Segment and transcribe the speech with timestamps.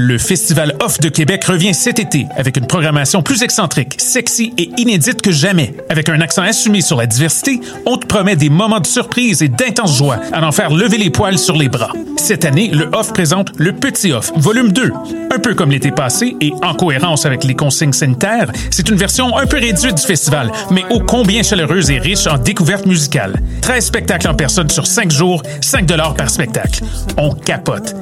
[0.00, 4.70] Le Festival Off de Québec revient cet été avec une programmation plus excentrique, sexy et
[4.76, 5.74] inédite que jamais.
[5.88, 9.48] Avec un accent assumé sur la diversité, on te promet des moments de surprise et
[9.48, 11.90] d'intense joie à en faire lever les poils sur les bras.
[12.16, 14.92] Cette année, le Off présente le Petit Off, volume 2.
[15.34, 19.36] Un peu comme l'été passé et en cohérence avec les consignes sanitaires, c'est une version
[19.36, 23.34] un peu réduite du festival, mais ô combien chaleureuse et riche en découvertes musicales.
[23.62, 26.84] 13 spectacles en personne sur 5 jours, 5 dollars par spectacle.
[27.16, 27.96] On capote.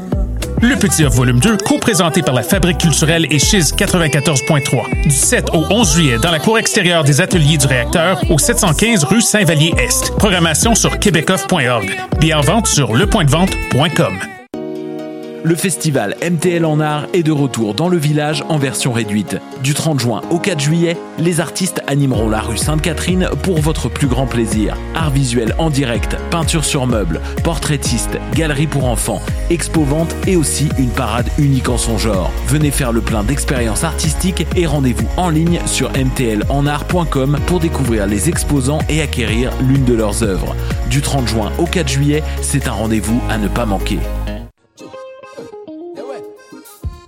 [0.63, 5.03] Le Petit Off Volume 2, co-présenté par la Fabrique culturelle et Chiz 94.3.
[5.03, 9.05] Du 7 au 11 juillet, dans la cour extérieure des ateliers du réacteur, au 715
[9.05, 10.17] rue Saint-Vallier-Est.
[10.17, 11.97] Programmation sur québecoff.org.
[12.21, 14.36] Bien en vente sur lepointdevente.com.
[15.47, 19.37] Le festival MTL en art est de retour dans le village en version réduite.
[19.63, 24.09] Du 30 juin au 4 juillet, les artistes animeront la rue Sainte-Catherine pour votre plus
[24.09, 24.77] grand plaisir.
[24.97, 30.91] Art visuel en direct, peinture sur meubles, portraitiste, galerie pour enfants, expo-vente et aussi une
[30.91, 32.33] parade unique en son genre.
[32.49, 38.29] Venez faire le plein d'expériences artistiques et rendez-vous en ligne sur mtlenart.com pour découvrir les
[38.29, 40.57] exposants et acquérir l'une de leurs œuvres.
[40.91, 44.01] Du 30 juin au 4 juillet, c'est un rendez-vous à ne pas manquer.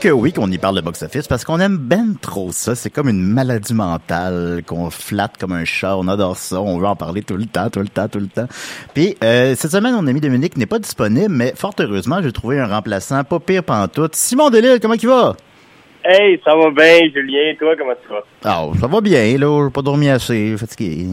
[0.00, 2.74] Que oui qu'on y parle de box-office parce qu'on aime ben trop ça.
[2.74, 5.96] C'est comme une maladie mentale qu'on flatte comme un chat.
[5.96, 6.60] On adore ça.
[6.60, 8.46] On veut en parler tout le temps, tout le temps, tout le temps.
[8.94, 12.60] Puis euh, cette semaine, mon ami Dominique n'est pas disponible, mais fort heureusement, j'ai trouvé
[12.60, 14.14] un remplaçant pas pire pantoute.
[14.14, 15.36] Simon Delille, comment il va?
[16.04, 17.54] Hey, ça va bien, Julien.
[17.58, 18.22] Toi, comment tu vas?
[18.44, 19.64] Ah, ça va bien, là.
[19.66, 21.06] J'ai pas dormi assez, fatigué.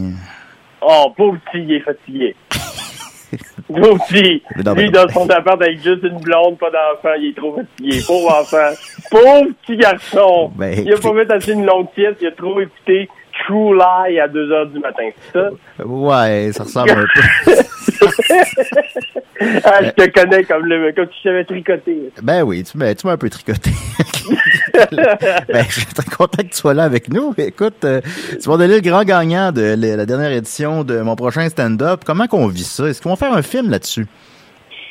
[0.80, 2.36] Oh, pauvre petit, il est fatigué.
[3.36, 4.42] petit.
[4.56, 7.54] Mais non, Lui, dans son appart avec juste une blonde, pas d'enfant, il est trop
[7.54, 8.00] fatigué.
[8.06, 8.70] Pauvre enfant.
[9.10, 10.50] Pauvre petit garçon.
[10.54, 13.08] Ben, il a pas fait assez une longue sieste, il a trop écouté
[13.46, 15.08] True Lie à 2 heures du matin.
[15.32, 15.50] C'est ça?
[15.84, 17.52] Ouais, ça ressemble un peu.
[19.64, 22.10] ah, je te connais comme, le, comme si je t'avais tricoté.
[22.22, 23.70] Ben oui, tu m'as, tu m'as un peu tricoté.
[25.48, 27.34] ben, je suis très content que tu sois là avec nous.
[27.38, 28.00] Écoute, euh,
[28.40, 32.02] Simon Delille, grand gagnant de la dernière édition de mon prochain stand-up.
[32.04, 32.86] Comment qu'on vit ça?
[32.88, 34.06] Est-ce qu'on va faire un film là-dessus?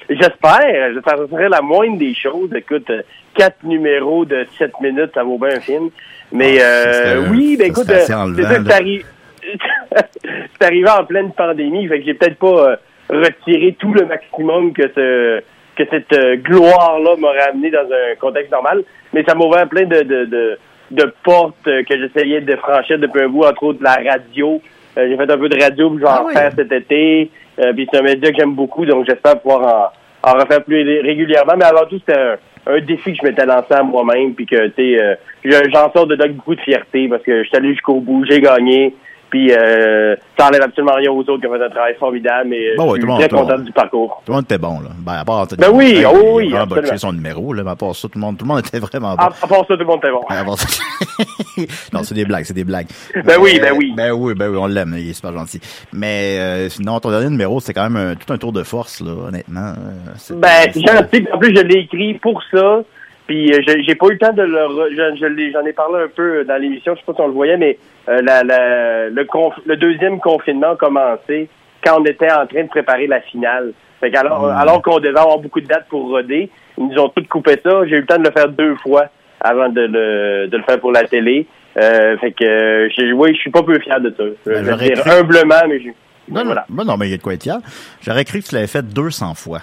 [0.09, 0.91] J'espère.
[0.95, 2.49] Ce serait la moindre des choses.
[2.55, 3.01] Écoute, euh,
[3.33, 5.89] quatre numéros de 7 minutes, ça vaut bien un film.
[6.31, 6.93] Mais Ah, ça euh,
[7.25, 8.25] serait- oui, ben ça écoute, euh, c'est ça
[8.59, 8.71] que
[10.65, 10.89] arrivé.
[10.89, 12.75] en pleine pandémie, fait que j'ai peut-être pas euh,
[13.09, 15.41] retiré tout le maximum que ce
[15.75, 18.83] que cette euh, gloire-là m'aurait amené dans un contexte normal.
[19.13, 20.57] Mais ça m'a ouvert plein de, de, de,
[20.91, 24.61] de portes euh, que j'essayais de franchir depuis un bout, entre autres la radio.
[24.97, 26.33] Euh, j'ai fait un peu de radio, puis je vais Ah en oui.
[26.33, 27.29] faire cet été.
[27.59, 29.91] Euh, puis c'est un média que j'aime beaucoup, donc j'espère pouvoir
[30.23, 31.55] en, en refaire plus ré- régulièrement.
[31.57, 32.37] Mais avant tout, c'était un,
[32.67, 35.91] un défi que je m'étais lancé à moi-même, puis que, tu sais, euh, je- j'en
[35.91, 38.39] sors de là avec beaucoup de fierté, parce que je suis allé jusqu'au bout, j'ai
[38.39, 38.93] gagné,
[39.35, 42.69] puis euh, ça enlève absolument rien aux autres qui ont fait un travail formidable, mais
[42.69, 44.21] euh, Bon, ouais, je suis très content du parcours.
[44.25, 44.89] Tout le monde était bon, là.
[44.99, 47.63] Ben, à part, Ben oui, il- oh il a oui, botché son numéro, là.
[47.65, 49.23] Mais à part ça, tout le monde, tout le monde était vraiment bon.
[49.23, 50.21] À, à part ça, tout le monde était bon.
[50.29, 50.83] À part ça-
[51.93, 52.87] non, c'est des blagues, c'est des blagues.
[53.25, 53.93] Ben oui, ben oui.
[53.97, 55.59] Ben oui, ben oui, on l'aime, il est super gentil.
[55.91, 59.01] Mais euh, sinon, ton dernier numéro, c'est quand même un- tout un tour de force,
[59.01, 59.73] là, honnêtement.
[59.77, 61.27] Euh, Ben, gentil.
[61.33, 62.79] En plus, je l'ai écrit pour ça.
[63.27, 64.55] Puis euh, j'ai pas eu le temps de le...
[64.91, 67.33] je- je J'en ai parlé un peu dans l'émission, je sais pas si on le
[67.33, 67.77] voyait, mais
[68.09, 71.49] euh, la, la- le, conf- le deuxième confinement a commencé
[71.83, 73.73] quand on était en train de préparer la finale.
[73.99, 77.23] Fait qu'alors, alors qu'on devait avoir beaucoup de dates pour roder, ils nous ont tout
[77.29, 77.85] coupé ça.
[77.87, 79.05] J'ai eu le temps de le faire deux fois
[79.41, 81.47] avant de le, de le faire pour la télé.
[81.81, 84.23] Euh, fait que, euh, j'ai- oui, je suis pas peu fier de ça.
[84.45, 85.89] Je Ben, vais j'aurais dire cru- humblement, mais je...
[86.31, 86.65] Non, voilà.
[86.69, 87.57] non, non, mais il y a de quoi être fier.
[88.01, 89.59] J'aurais cru que tu l'avais fait 200 fois.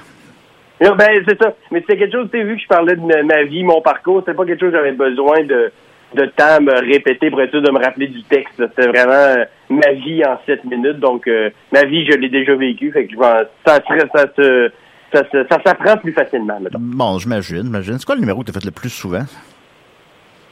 [0.81, 1.53] Non, ben, c'est ça.
[1.71, 3.81] Mais c'était quelque chose, tu sais, vu que je parlais de ma, ma vie, mon
[3.81, 5.73] parcours, c'était pas quelque chose que j'avais besoin de,
[6.15, 8.55] de temps à me répéter pour être sûr de me rappeler du texte.
[8.57, 10.99] C'était vraiment euh, ma vie en sept minutes.
[11.01, 12.91] Donc, euh, ma vie, je l'ai déjà vécue.
[12.93, 14.71] Fait que ça, serait- ça, se,
[15.13, 16.79] ça, se- ça s'apprend plus facilement, mettons.
[16.81, 17.99] Bon, j'imagine, j'imagine.
[17.99, 19.25] C'est quoi le numéro que tu as fait le plus souvent?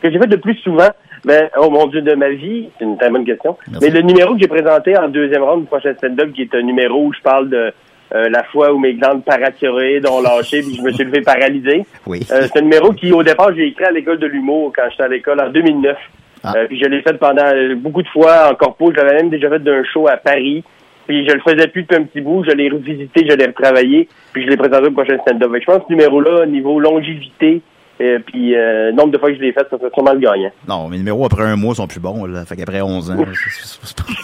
[0.02, 0.88] Que j'ai fait le plus souvent,
[1.26, 3.58] ben, oh mon Dieu, de ma vie, c'est une très bonne question.
[3.70, 3.86] Merci.
[3.86, 6.62] Mais le numéro que j'ai présenté en deuxième round du prochain stand-up, qui est un
[6.62, 7.72] numéro où je parle de
[8.14, 11.84] euh, la fois où mes glandes parathyroïdes ont lâché puis je me suis levé paralysé.
[12.06, 12.20] Oui.
[12.30, 15.04] Euh, c'est un numéro qui, au départ, j'ai écrit à l'école de l'humour quand j'étais
[15.04, 15.96] à l'école en 2009.
[16.42, 16.54] Ah.
[16.56, 18.90] Euh, puis je l'ai fait pendant beaucoup de fois en corpo.
[18.92, 20.64] Je l'avais même déjà fait d'un show à Paris.
[21.06, 22.44] Puis je le faisais plus depuis un petit bout.
[22.44, 24.08] Je l'ai revisité, je l'ai retravaillé.
[24.32, 25.50] Puis je l'ai présenté au prochain stand-up.
[25.60, 27.62] Je pense que ce numéro-là, niveau longévité,
[28.00, 30.50] euh, puis euh, nombre de fois que je l'ai fait, ça serait sûrement le gagnant.
[30.66, 32.44] Non, mes numéros après un mois sont plus bons, là.
[32.46, 33.16] Fait qu'après 11 ans,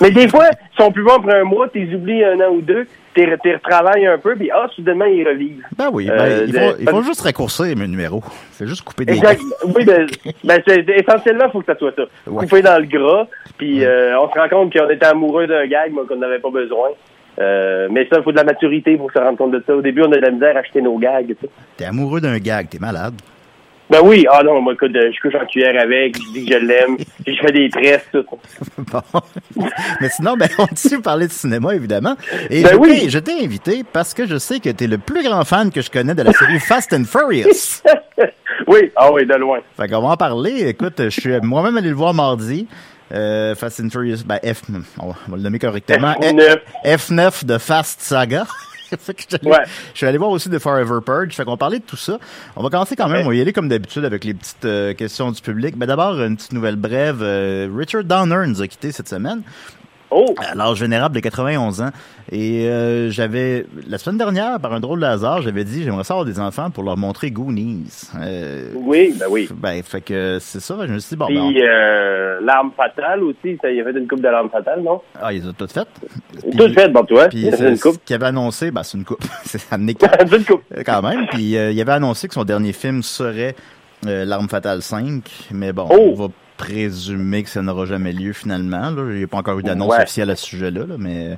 [0.00, 2.62] Mais des fois, ils sont plus bons après un mois, t'es oublié un an ou
[2.62, 2.86] deux,
[3.16, 5.64] t'es t'es retravailles un peu, puis ah, soudainement, ils revivent.
[5.76, 8.22] Ben oui, ben, Euh, il, faut, de- il faut juste raccourcir mes numéros.
[8.52, 9.40] C'est juste couper des Exact.
[9.74, 10.06] Oui, ben,
[10.44, 12.02] ben c'est, essentiellement, il faut que ça soit ça.
[12.26, 12.44] Ouais.
[12.44, 13.26] Couper dans le gras,
[13.58, 16.50] puis euh, on se rend compte qu'on était amoureux d'un gag, mais qu'on n'avait pas
[16.50, 16.90] besoin.
[17.38, 19.74] Euh, mais ça, il faut de la maturité pour se rendre compte de ça.
[19.76, 21.34] Au début, on a de la misère à acheter nos gags.
[21.76, 23.14] T'es amoureux d'un gag, t'es malade.
[23.88, 26.54] Ben oui, ah non, moi, écoute, euh, je couche en cuillère avec, je dis que
[26.54, 28.24] je l'aime, je fais des tresses, tout.
[28.78, 29.02] Bon.
[30.00, 32.16] Mais sinon, ben, on de parler de cinéma, évidemment.
[32.50, 33.06] Et Ben je oui.
[33.08, 35.90] je t'ai invité parce que je sais que t'es le plus grand fan que je
[35.90, 37.82] connais de la série Fast and Furious.
[38.66, 39.60] oui, ah oui, de loin.
[39.76, 40.68] Fait qu'on va en parler.
[40.68, 42.66] Écoute, je suis moi-même allé le voir mardi.
[43.12, 44.62] Euh, Fast and Furious, ben F,
[44.98, 46.12] on va, on va le nommer correctement.
[46.20, 46.58] F9.
[46.84, 48.46] F9 de Fast Saga.
[48.98, 49.64] Fait que je, suis allé- Ouais.
[49.92, 51.34] je suis allé voir aussi de Forever Purge.
[51.34, 52.18] Fait qu'on parler de tout ça.
[52.56, 53.26] On va commencer quand même.
[53.26, 55.74] On va y aller comme d'habitude avec les petites euh, questions du public.
[55.76, 57.18] Mais d'abord, une petite nouvelle brève.
[57.22, 59.42] Euh, Richard Donner nous a quitté cette semaine
[60.10, 61.90] Oh, à l'âge vénérable de 91 ans.
[62.30, 66.14] Et euh, j'avais, la semaine dernière, par un drôle de hasard, j'avais dit, j'aimerais ça
[66.14, 68.08] avoir des enfants pour leur montrer Goonies.
[68.20, 69.48] Euh, oui, ben oui.
[69.54, 70.76] ben, fait que c'est ça.
[70.86, 73.84] Je me suis dit, bon, ben, on- Puis euh, l'arme fatale aussi, ça y a
[73.84, 75.00] fait une coupe de l'arme fatale, non?
[75.20, 75.86] ah, ils ont tout fait.
[76.56, 77.28] Tout fait, bon, toi.
[77.28, 77.98] Puis C'est c'est une coupe.
[78.04, 79.22] qu'il avait annoncé, ben, c'est une coupe.
[79.44, 80.62] c'est amené C'est une coupe.
[80.84, 81.26] quand même.
[81.28, 83.54] Puis euh, il avait annoncé que son dernier film serait
[84.04, 85.22] L'arme fatale 5.
[85.52, 86.10] Mais bon, Oh!
[86.12, 88.90] on va présumer que ça n'aura jamais lieu finalement.
[88.96, 90.02] Il n'y a pas encore eu d'annonce Ouais.
[90.02, 90.80] officielle à ce sujet-là.
[90.86, 91.36] là, mais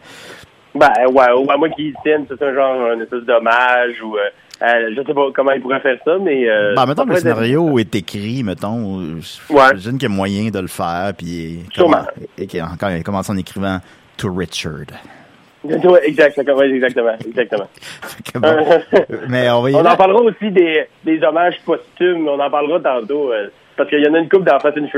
[0.74, 4.20] Ben, ouais, ou à moi qui tienne, c'est un genre, un espèce d'hommage ou, euh,
[4.62, 6.74] euh, je sais pas comment ils pourraient faire ça, mais, euh.
[6.76, 8.98] Ben, mettons que le scénario est écrit, mettons.
[8.98, 9.20] Ouais.
[9.50, 12.04] J'imagine qu'il y a moyen de le faire, puis Sûrement.
[12.36, 13.78] et qu'il a encore il commence en écrivant
[14.18, 14.86] To Richard.
[15.64, 17.68] Ouais, exact, ouais, exactement, exactement.
[18.36, 18.56] Bon,
[19.28, 22.78] mais on va y On en parlera aussi des, des hommages posthumes, on en parlera
[22.80, 23.48] tantôt, euh,
[23.78, 24.88] parce qu'il y en a une coupe dans Fast and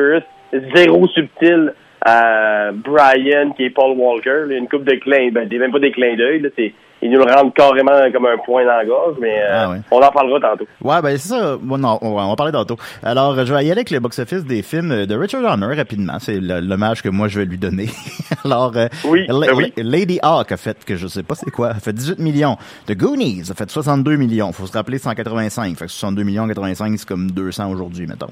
[0.75, 5.71] zéro subtil à Brian, qui est Paul Walker, là, une coupe de clins, ben, même
[5.71, 8.77] pas des clins d'œil, là, c'est, ils nous le rendent carrément comme un point dans
[8.77, 9.81] la gorge, mais euh, Ah ouais.
[9.91, 10.67] on en parlera tantôt.
[10.83, 11.57] Ouais, ben c'est ça.
[11.61, 12.77] Bon, non, on va, va parler tantôt.
[13.03, 16.19] Alors, je vais y aller avec le box-office des films de Richard Donner rapidement.
[16.21, 17.89] C'est l'hommage que moi je vais lui donner.
[18.45, 19.73] Alors, euh, Oui, La- ben oui.
[19.77, 22.57] Lady Hawk a fait que je sais pas c'est quoi, a fait 18 millions.
[22.87, 24.53] The Goonies a fait 62 millions.
[24.53, 25.77] Faut se rappeler 185.
[25.77, 28.27] Fait que 62 millions 85, c'est comme 200 aujourd'hui, mettons.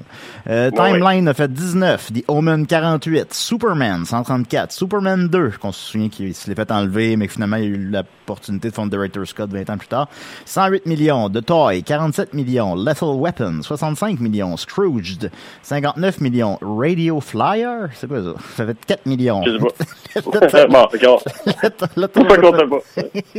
[0.49, 2.11] Euh, Ouais, Timeline a fait 19.
[2.13, 3.33] The Omen 48.
[3.33, 4.71] Superman 134.
[4.71, 7.65] Superman 2, qu'on se souvient qu'il se l'est fait enlever, mais que finalement il a
[7.67, 10.07] eu l'opportunité de fondre Director Scott 20 ans plus tard.
[10.45, 11.29] 108 millions.
[11.29, 12.75] The Toy 47 millions.
[12.75, 14.55] Lethal Weapon 65 millions.
[14.57, 15.29] Scrooged
[15.63, 16.57] 59 millions.
[16.61, 18.33] Radio Flyer, c'est quoi ça?
[18.55, 19.41] Ça fait 4 millions.
[19.45, 19.67] Je sais pas.
[20.21, 20.49] Bon, qu'on Weapon-
[22.93, 23.31] sait pas?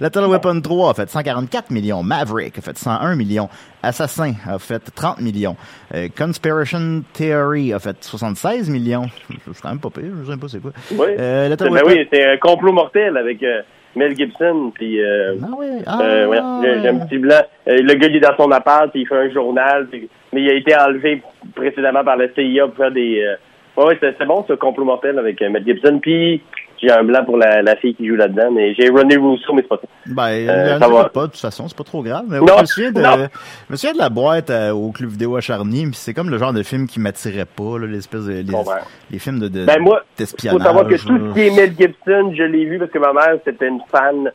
[0.00, 2.02] Lethal Weapon 3 a fait 144 millions.
[2.02, 3.48] Maverick a fait 101 millions.
[3.82, 5.56] Assassin a fait 30 millions.
[5.94, 9.06] Euh, Conspiration Theory a fait 76 millions.
[9.46, 10.72] C'est quand même pas pire, je sais pas c'est quoi.
[10.92, 11.06] Oui.
[11.18, 13.62] Euh, Ben Weapon- oui, c'est un complot mortel avec euh,
[13.94, 15.66] Mel Gibson, puis euh, Ah oui.
[15.86, 17.40] euh, ouais, j'ai un petit blanc.
[17.68, 20.42] Euh, le gars, il est dans son appart, puis il fait un journal, puis- mais
[20.42, 21.22] il a été enlevé
[21.54, 23.22] précédemment par la CIA pour faire des...
[23.22, 23.34] euh,
[23.76, 26.42] Ouais, ouais, c'est c'est bon, ce complot mortel avec euh, Mel Gibson, puis
[26.82, 29.62] j'ai un blanc pour la, la fille qui joue là-dedans, mais j'ai René Rousseau, mais
[29.62, 29.88] c'est pas ça.
[30.06, 31.08] Ben, Euh, ça va.
[31.08, 32.24] pas, de toute façon, c'est pas trop grave.
[32.28, 33.28] Mais Non, ouais, je me souviens de, non.
[33.68, 36.30] je me souviens de la boîte euh, au club vidéo à Charny, puis c'est comme
[36.30, 38.74] le genre de film qui m'attirait pas, là, l'espèce de, les, comprends.
[39.10, 42.32] les films de, de Ben moi, faut savoir que tout ce qui est Mel Gibson,
[42.36, 44.30] je l'ai vu parce que ma mère, c'était une fan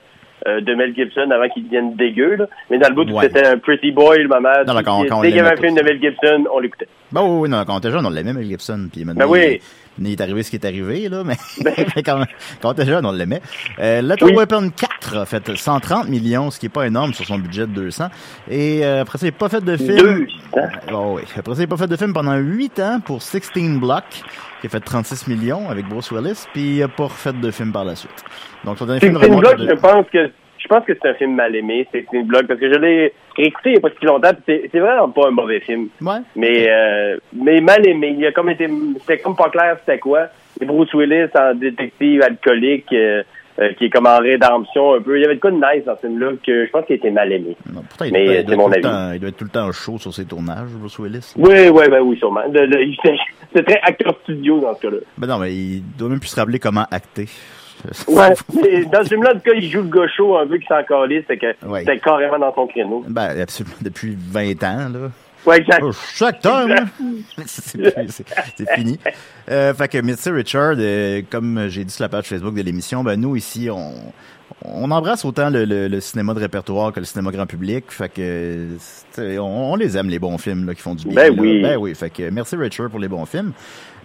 [0.47, 2.35] euh, de Mel Gibson avant qu'il devienne dégueu.
[2.35, 2.45] Là.
[2.69, 3.23] Mais dans le bout Ouais.
[3.25, 4.49] c'était un pretty boy, le moment.
[4.65, 6.59] Non, là, quand- quand on dès qu'il y avait un film de Mel Gibson, on
[6.59, 6.87] l'écoutait.
[7.11, 8.87] Ben oui, oui, non, quand on était jeune, on l'aimait, Mel Gibson.
[8.91, 9.59] Puis maintenant, Ben oui.
[9.99, 11.73] il, il est arrivé ce qui est arrivé, là, mais, Ben.
[12.05, 12.23] quand,
[12.61, 13.41] quand on était jeune, on l'aimait.
[13.79, 14.33] Euh, Oui.
[14.35, 17.71] Weapon 4 a fait 130 millions, ce qui est pas énorme sur son budget de
[17.73, 18.07] 200.
[18.49, 19.97] Et euh, après ça, il n'a pas fait de film.
[19.97, 20.27] Deux.
[20.93, 21.23] Oh, oui.
[21.35, 24.03] Après ça, il n'a pas fait de film pendant 8 ans pour 16 Block,
[24.61, 27.71] qui a fait 36 millions avec Bruce Willis, puis il n'a pas refait de film
[27.71, 28.23] par la suite.
[28.63, 31.35] Donc, son dernier film Block, de- je pense que je pense que c'est un film
[31.35, 34.31] mal aimé, Sixteen Block, parce que je l'ai réécouté il n'y a pas si longtemps,
[34.33, 35.87] puis c'est c'est vraiment pas un mauvais film.
[36.01, 36.17] Ouais.
[36.35, 38.15] Mais euh, mais mal aimé.
[38.17, 38.67] Il a comme été
[39.01, 40.27] c'était comme pas clair c'était quoi.
[40.59, 43.21] Et Bruce Willis en détective alcoolique euh,
[43.59, 45.17] euh, qui est comme en rédemption un peu.
[45.17, 47.11] Il y avait de quoi de nice dans ce film-là que je pense qu'il était
[47.11, 47.55] mal aimé.
[47.73, 48.81] Non, pourtant, il, Mais, doit, euh, il doit c'est être mon tout le avis.
[48.83, 51.33] temps, il doit être tout le temps chaud sur ses tournages, Bruce Willis.
[51.37, 52.41] Oui, oui, ben oui, sûrement.
[53.55, 54.97] C'est très acteur studio dans ce cas-là.
[55.17, 57.25] Ben non, mais il doit même plus se rappeler comment acter.
[58.07, 58.33] Ouais.
[58.55, 60.81] Mais dans ce film-là, en tout cas, il joue le chaud un peu qui s'en
[60.83, 61.81] calisse, c'est que Ouais.
[61.81, 63.03] c'était carrément dans son créneau.
[63.07, 65.11] Ben, absolument, depuis 20 ans, là.
[65.45, 65.81] Ouais, exact.
[65.83, 66.77] Oh, suis acteur, moi.
[67.45, 68.99] c'est fini.
[69.49, 73.03] Euh, fait que Mitzi Richard, euh, comme j'ai dit sur la page Facebook de l'émission,
[73.03, 73.93] ben nous ici, on,
[74.65, 77.85] on embrasse autant le, le- le cinéma de répertoire que le cinéma grand public.
[77.89, 78.67] Fait que
[79.39, 81.15] on, on les aime les bons films là, qui font du bien.
[81.15, 81.41] Ben là.
[81.41, 81.61] oui.
[81.61, 81.95] Ben oui.
[81.95, 83.53] Fait que merci Richard pour les bons films.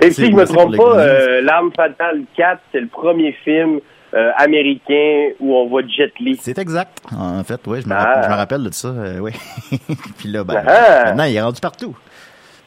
[0.00, 3.80] Et si je me trompe pas, euh, L'Arme Fatale 4, c'est le premier film
[4.14, 6.36] euh, américain où on voit Jet Li.
[6.40, 6.98] C'est exact.
[7.16, 7.98] En fait, oui, je me, Ah.
[8.04, 8.88] rappelle, je me rappelle de ça.
[8.88, 9.32] euh, oui.
[10.18, 11.04] Puis là, ben, Ah.
[11.06, 11.96] maintenant, il est rendu partout.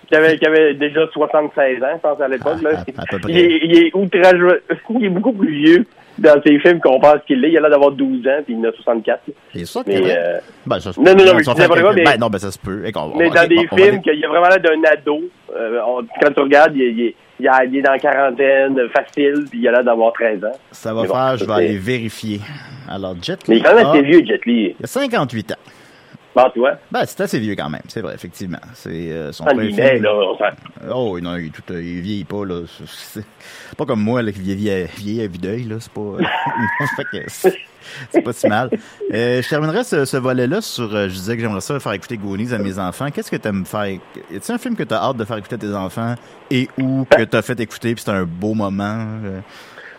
[0.07, 2.57] Qui avait, qui avait déjà 76 ans, je pense, à l'époque.
[2.63, 3.31] Ah, à- à peu près.
[3.31, 4.61] Il, est, il est outrageux.
[4.99, 5.85] Il est beaucoup plus vieux
[6.19, 7.49] dans ses films qu'on pense qu'il est.
[7.49, 9.21] Il a l'air d'avoir 12 ans, puis il en a 64.
[9.53, 10.37] C'est ça, Mais, euh,
[10.67, 11.25] Ben, ça se non, non, peut.
[11.25, 12.83] non, On mais pas mais- Ben, non, ben, ça se peut.
[12.95, 15.19] On mais dans des on films qu'il y a vraiment l'air d'un ado,
[15.55, 18.77] euh, on- quand tu regardes, il, il est- il a- il est dans la quarantaine,
[18.94, 20.51] facile, puis il a l'air d'avoir 13 ans.
[20.72, 22.42] Ça va Mais bon, faire, je vais aller vérifier.
[22.89, 23.62] Alors, Jet Mais Li.
[23.62, 24.75] il est quand même a- assez vieux, Jet Li.
[24.80, 25.56] Il a 58 ans.
[26.36, 28.60] Bon, tu vois, Ben, c'est assez vieux quand même, c'est vrai, effectivement.
[28.74, 30.04] C'est euh, son en premier film.
[30.04, 30.12] là,
[30.94, 32.62] Oh, non, il, est tout, euh, il vieillit pas, là.
[32.88, 33.25] C'est
[33.77, 35.77] pas comme moi, là, qui vieillit à, vieillit à vue d'œil, là.
[35.80, 36.01] C'est pas.
[36.01, 36.20] euh,
[38.12, 38.70] c'est- pas si mal.
[39.13, 40.94] Euh, je terminerai ce, ce volet-là sur.
[40.94, 43.10] euh, je disais que j'aimerais ça faire écouter Goonies à mes enfants.
[43.12, 43.86] Qu'est-ce que t'aimes faire?
[43.86, 44.00] Y
[44.36, 46.15] a-t-il un film que t'as hâte de faire écouter à tes enfants
[46.51, 49.06] et ou que t'as fait écouter puis c'était un beau moment?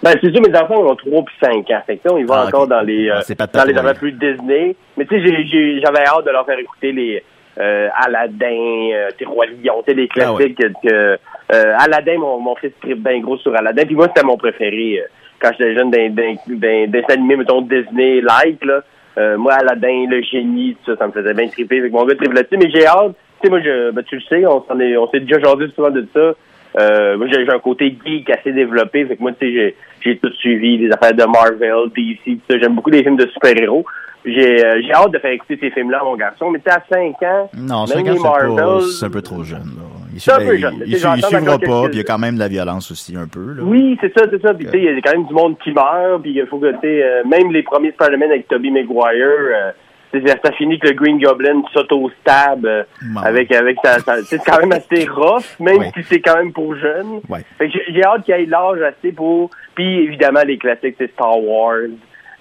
[0.07, 1.83] Ben, c'est sûr, mes enfants ont 3 puis 5 ans.
[1.85, 4.77] Fait que, on y va Ah, encore dans les, euh, Ah, dans les plus Disney.
[4.97, 7.23] Mais tu sais, j'avais hâte de leur faire écouter les,
[7.59, 10.53] euh, Aladdin, euh, Roi Lion, tu sais, les Ah ouais.
[10.53, 11.19] classiques que,
[11.53, 13.85] euh, Aladdin, mon, mon fils tripe bien gros sur Aladdin.
[13.85, 15.09] Puis moi, c'était mon préféré, euh,
[15.41, 18.83] quand j'étais jeune, d'un, d'un, dessin animé, mettons, Disney-like, là.
[19.19, 21.81] Euh, moi, Aladdin, le génie, tout ça, ça me faisait bien triper.
[21.81, 22.59] Fait que mon gars tripe là-dessus.
[22.59, 25.09] Mais j'ai hâte, tu sais, moi, je, ben, tu le sais, on s'en est, on
[25.11, 26.33] s'est déjà jasé souvent de ça.
[26.79, 29.05] Euh, moi, j'ai un côté geek assez développé.
[29.07, 32.41] Fait que moi, tu sais, j'ai, j'ai tout suivi, les affaires de Marvel, DC, tout
[32.51, 32.59] ça.
[32.59, 33.85] J'aime beaucoup les films de super-héros.
[34.25, 36.51] J'ai, euh, j'ai hâte de faire écouter ces films-là à mon garçon.
[36.51, 39.11] Mais tu sais, à 5 ans, Non, même 5 ans, c'est pas- Marvel- c'est un
[39.11, 39.83] peu trop jeune, là.
[40.13, 40.75] Il, C'est un peu jeune.
[40.81, 43.15] il- il- il suivra pas, puis il y a quand même de la violence aussi,
[43.17, 43.63] un peu, là.
[43.63, 44.53] Oui, c'est ça, c'est ça.
[44.55, 46.23] Puis tu sais, il y a quand même du monde qui meurt.
[46.23, 49.71] Puis il faut que, tu sais, euh, même les premiers Spider-Man avec Tobey Maguire, euh,
[50.13, 52.85] ça finit que le Green Goblin s'auto-stab euh,
[53.25, 53.99] avec, avec sa...
[54.25, 55.91] c'est quand même assez rough, même Ouais.
[55.97, 57.21] si c'est quand même pour jeune.
[57.29, 57.41] Ouais.
[57.59, 59.51] Fait que j'ai- j'ai hâte qu'il ait l'âge assez pour...
[59.75, 61.77] Puis évidemment, les classiques, c'est Star Wars.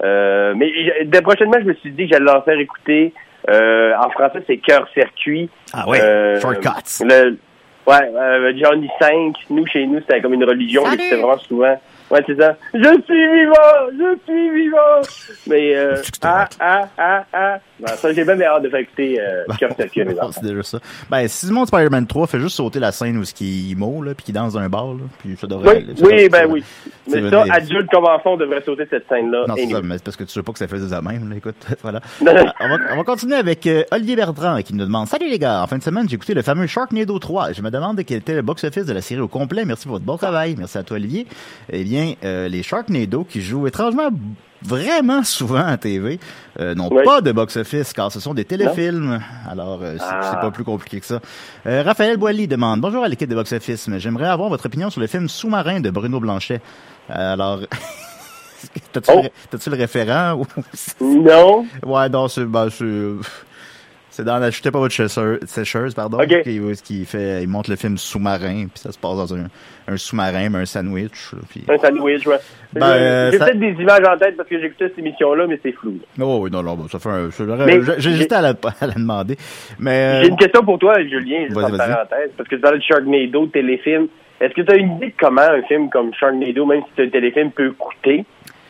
[0.03, 0.72] Euh, mais
[1.05, 3.13] dès prochainement, je me suis dit que j'allais leur faire écouter...
[3.50, 5.50] euh, en français, c'est Cœur-Circuit.
[5.74, 7.03] Ah ouais, Euh, Shortcuts.
[7.03, 7.38] Le,
[7.88, 11.79] ouais, euh, Johnny 5, nous, chez nous, c'était comme une religion, mais c'était vraiment souvent.
[12.12, 12.55] Ouais, c'est ça.
[12.74, 13.89] Je suis vivant!
[13.91, 15.01] Je suis vivant!
[15.47, 17.59] Mais, euh, ah, ah, ah, ah.
[17.79, 19.43] Ben, ça, j'ai même hâte de faire écouter, euh,
[20.31, 20.79] c'est déjà ça.
[21.09, 24.03] Ben, si de Spider-Man 3 fait juste sauter la scène où ce qui est mot,
[24.03, 25.95] là, puis qu'il danse dans un bar, là, puis ça devrait Oui, aller.
[25.95, 26.63] Ça oui, ben oui.
[27.07, 29.45] Mais ça, adulte comme enfant, on devrait sauter cette scène-là.
[29.47, 31.29] Non, c'est ça, mais c'est parce que tu veux pas que ça fasse de même,
[31.29, 32.01] là, écoute, voilà.
[32.21, 35.62] On, va, on va continuer avec euh, Olivier Bertrand qui nous demande Salut les gars,
[35.63, 37.53] en fin de semaine, j'ai écouté le fameux Sharknado 3.
[37.53, 39.65] Je me demande quel était le box-office de la série au complet.
[39.65, 40.55] Merci pour votre bon travail.
[40.57, 41.27] Merci à toi, Olivier.
[41.69, 44.09] Eh bien, euh, les Sharknado qui jouent étrangement
[44.63, 46.19] vraiment souvent à TV
[46.59, 49.19] euh, n'ont pas de box-office car ce sont des téléfilms.
[49.47, 50.38] Alors, euh, c'est Ah.
[50.41, 51.19] pas plus compliqué que ça.
[51.67, 55.07] Euh, Raphaël Boilly demande Bonjour à l'équipe de box-office, j'aimerais avoir votre opinion sur le
[55.07, 56.62] film Sous-marin de Bruno Blanchet.
[57.12, 57.59] Euh, alors,
[58.91, 59.21] t'as-tu Oh.
[59.24, 60.41] le, t'as-tu le référent
[61.01, 61.65] Non.
[61.85, 64.95] Ouais, non, c'est ben, c'est dans N'achetez pas votre
[65.45, 66.41] sécheuse, pardon, Ok.
[66.43, 69.47] qui, qui fait il montre le film sous-marin, puis ça se passe dans un,
[69.89, 72.38] un sous-marin, mais un sandwich, puis Un sandwich, ouais.
[72.74, 75.59] Ben, euh, j'ai ça- peut-être des images en tête parce que j'écoutais cette émission-là, mais
[75.62, 76.00] c'est flou.
[76.19, 78.93] Oh oui, non non, bon, ça fait un j'ai j'ai hésité à la, à la
[78.93, 79.38] demander.
[79.79, 82.77] Mais J'ai euh, une question pour toi, Julien, juste en parenthèse, parce que tu parlais
[82.79, 84.07] de Sharknado, téléfilm.
[84.42, 87.04] Est-ce que tu as une idée de comment un film comme Sharknado, même si c'est
[87.06, 88.25] un téléfilm, peut coûter?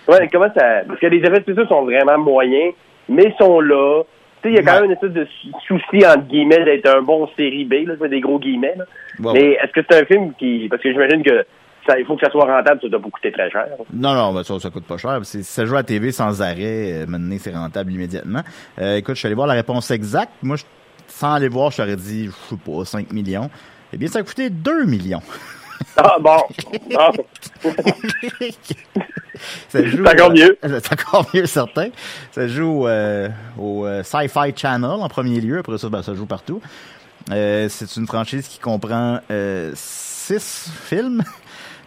[0.07, 0.81] Ouais, comment ça.
[0.87, 2.73] Parce que les effets spéciaux sont vraiment moyens,
[3.09, 4.03] mais sont là.
[4.43, 5.27] Tu sais, il y a quand même une espèce de
[5.65, 8.75] souci, entre guillemets, d'être un bon série B, là, des gros guillemets.
[8.77, 8.85] Là.
[9.33, 10.67] Mais est-ce que c'est un film qui.
[10.69, 11.45] Parce que j'imagine que
[11.99, 13.67] il faut que ça soit rentable, ça doit pas coûter très cher.
[13.93, 15.19] Non, non, ben ça, ça coûte pas cher.
[15.23, 18.41] Si ça joue à TV sans arrêt, euh, maintenant, c'est rentable immédiatement.
[18.81, 20.31] Euh, écoute, je suis allé voir la réponse exacte.
[20.41, 20.63] Moi, je-
[21.07, 23.49] sans aller voir, je t'aurais dit, je sais pas, 5 millions.
[23.95, 25.21] Eh bien, ça a coûté 2 millions.
[25.95, 26.37] Ah, bon.
[26.97, 27.11] Ah.
[29.69, 30.57] Ça joue, C'est encore mieux.
[30.65, 31.87] euh, C'est encore mieux, certain.
[32.33, 35.59] Ça joue euh, au euh, Sci-Fi Channel en premier lieu.
[35.59, 36.61] Après ça, ben, ça joue partout.
[37.29, 39.21] C'est une franchise qui comprend
[39.73, 41.23] six films.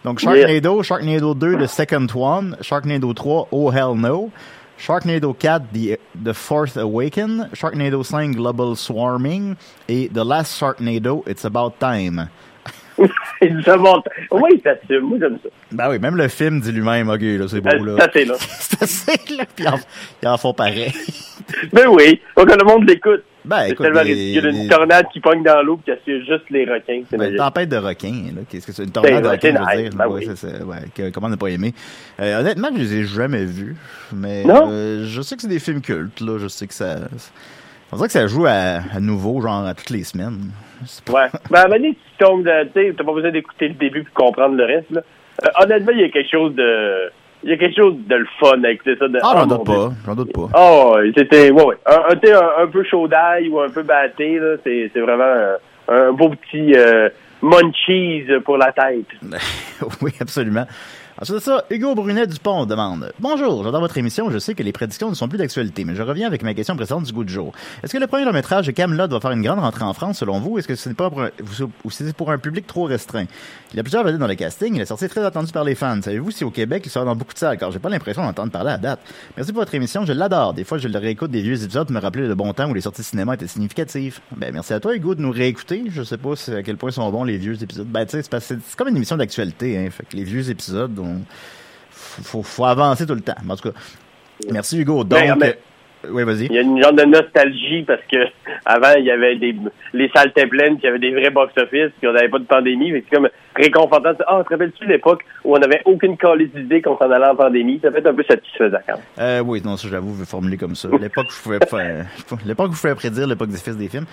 [0.03, 4.31] Donc, Sharknado, Sharknado 2, The Second One, Sharknado 3, Oh Hell No,
[4.79, 9.57] Sharknado 4, The, The Fourth Awaken, Sharknado 5, Global Swarming,
[9.89, 12.29] et The Last Sharknado, It's About Time.
[13.41, 14.05] Il se monte.
[14.31, 15.05] Oui, ça assume.
[15.09, 15.49] Moi, j'aime ça.
[15.71, 17.95] Ben oui, même le film dit lui-même, ok, là, c'est beau, là.
[17.97, 18.35] C'est assez, là.
[18.39, 19.43] c'est assez, là.
[19.55, 19.65] Puis
[20.21, 20.91] ils en, font pareil.
[21.73, 22.21] Ben oui.
[22.35, 23.23] Faut que le monde l'écoute.
[23.43, 24.49] Ben, c'est écoute, tellement les- ridicule.
[24.51, 27.01] les- Une tornade qui pogne dans l'eau puis qui assure juste les requins.
[27.09, 27.37] C'est Ben, magique.
[27.37, 28.41] tempête de requins, là.
[28.47, 28.83] Qu'est-ce que c'est?
[28.83, 29.97] Une tornade de Ben, requins, c'est je veux nice, dire.
[29.97, 30.25] ben Ouais, oui.
[30.27, 30.77] c'est ça, ouais.
[30.93, 31.73] Que- comment ne pas aimer?
[32.19, 33.75] Euh, honnêtement, je les ai jamais vus.
[34.13, 34.67] Mais, Non?
[34.69, 36.37] euh, je sais que c'est des films cultes, là.
[36.37, 36.97] Je sais que ça,
[37.91, 40.51] on dirait que ça joue à, à nouveau, genre, à toutes les semaines.
[41.11, 41.25] Ouais.
[41.49, 44.25] Ben, à un moment donné, tombes de, tu t'as pas besoin d'écouter le début pour
[44.25, 45.01] comprendre le reste, là.
[45.43, 47.09] Euh, honnêtement, il y a quelque chose de,
[47.43, 49.07] il y a quelque chose de le fun avec ça.
[49.07, 49.91] De, Ah, j'en doute pas.
[50.05, 50.49] J'en doute pas.
[50.57, 51.75] Oh, c'était, ouais, ouais.
[51.85, 54.55] Un, un, un, peu chaud d'ail ou un peu batté, là.
[54.63, 55.57] C'est, c'est vraiment
[55.87, 57.09] un, un beau petit, euh,
[57.41, 59.05] munchies pour la tête.
[60.01, 60.65] oui, absolument.
[61.21, 64.29] Ensuite de ça, Hugo Brunet Dupont demande Bonjour, j'adore votre émission.
[64.29, 66.77] Je sais que les prédictions ne sont plus d'actualité, mais je reviens avec ma question
[66.77, 67.51] précédente du goût du jour.
[67.83, 70.19] Est-ce que le premier long métrage de Camelot va faire une grande rentrée en France
[70.19, 71.29] selon vous Est-ce que ce n'est pas pour un,
[71.83, 73.25] ou c'est pour un public trop restreint?
[73.73, 74.73] Il a plusieurs vedettes dans le casting.
[74.75, 76.01] Il est sorti très attendu par les fans.
[76.01, 77.57] Savez-vous si au Québec il sera dans beaucoup de salles?
[77.57, 79.01] Car j'ai pas l'impression d'entendre parler à date.
[79.35, 80.05] Merci pour votre émission.
[80.05, 80.53] Je l'adore.
[80.53, 82.73] Des fois, je le réécoute des vieux épisodes pour me rappeler le bon temps où
[82.73, 84.21] les sorties cinéma étaient significatives.
[84.37, 85.83] Ben, merci à toi, Hugo, de nous réécouter.
[85.89, 87.87] Je sais pas à quel point sont bons les vieux épisodes.
[87.87, 89.89] Ben, tu sais, c'est c'est comme une émission d'actualité, hein.
[90.13, 90.97] Les vieux épisodes,
[91.91, 93.35] faut, faut avancer tout le temps.
[93.47, 93.79] En tout cas,
[94.51, 95.03] merci, Hugo.
[95.03, 95.53] Donc, Ben, euh,
[96.07, 96.45] oui, vas-y.
[96.45, 98.17] Il y a une genre de nostalgie parce que
[98.65, 99.55] avant il y avait des
[99.93, 102.39] les salles étaient pleines, puis il y avait des vrais box-office, puis on n'avait pas
[102.39, 102.91] de pandémie.
[102.91, 104.11] Que C'est comme réconfortant.
[104.27, 107.79] Ah, te rappelles-tu l'époque où on n'avait aucune calice d'idée qu'on s'en allait en pandémie?
[107.81, 109.03] Ça fait un peu satisfaisant quand même.
[109.19, 110.87] Euh, oui, non, ça, j'avoue, je vais formuler comme ça.
[111.01, 112.05] L'époque où je pouvais faire,
[112.45, 114.05] l'époque où je pouvais prédire l'époque des fils des films.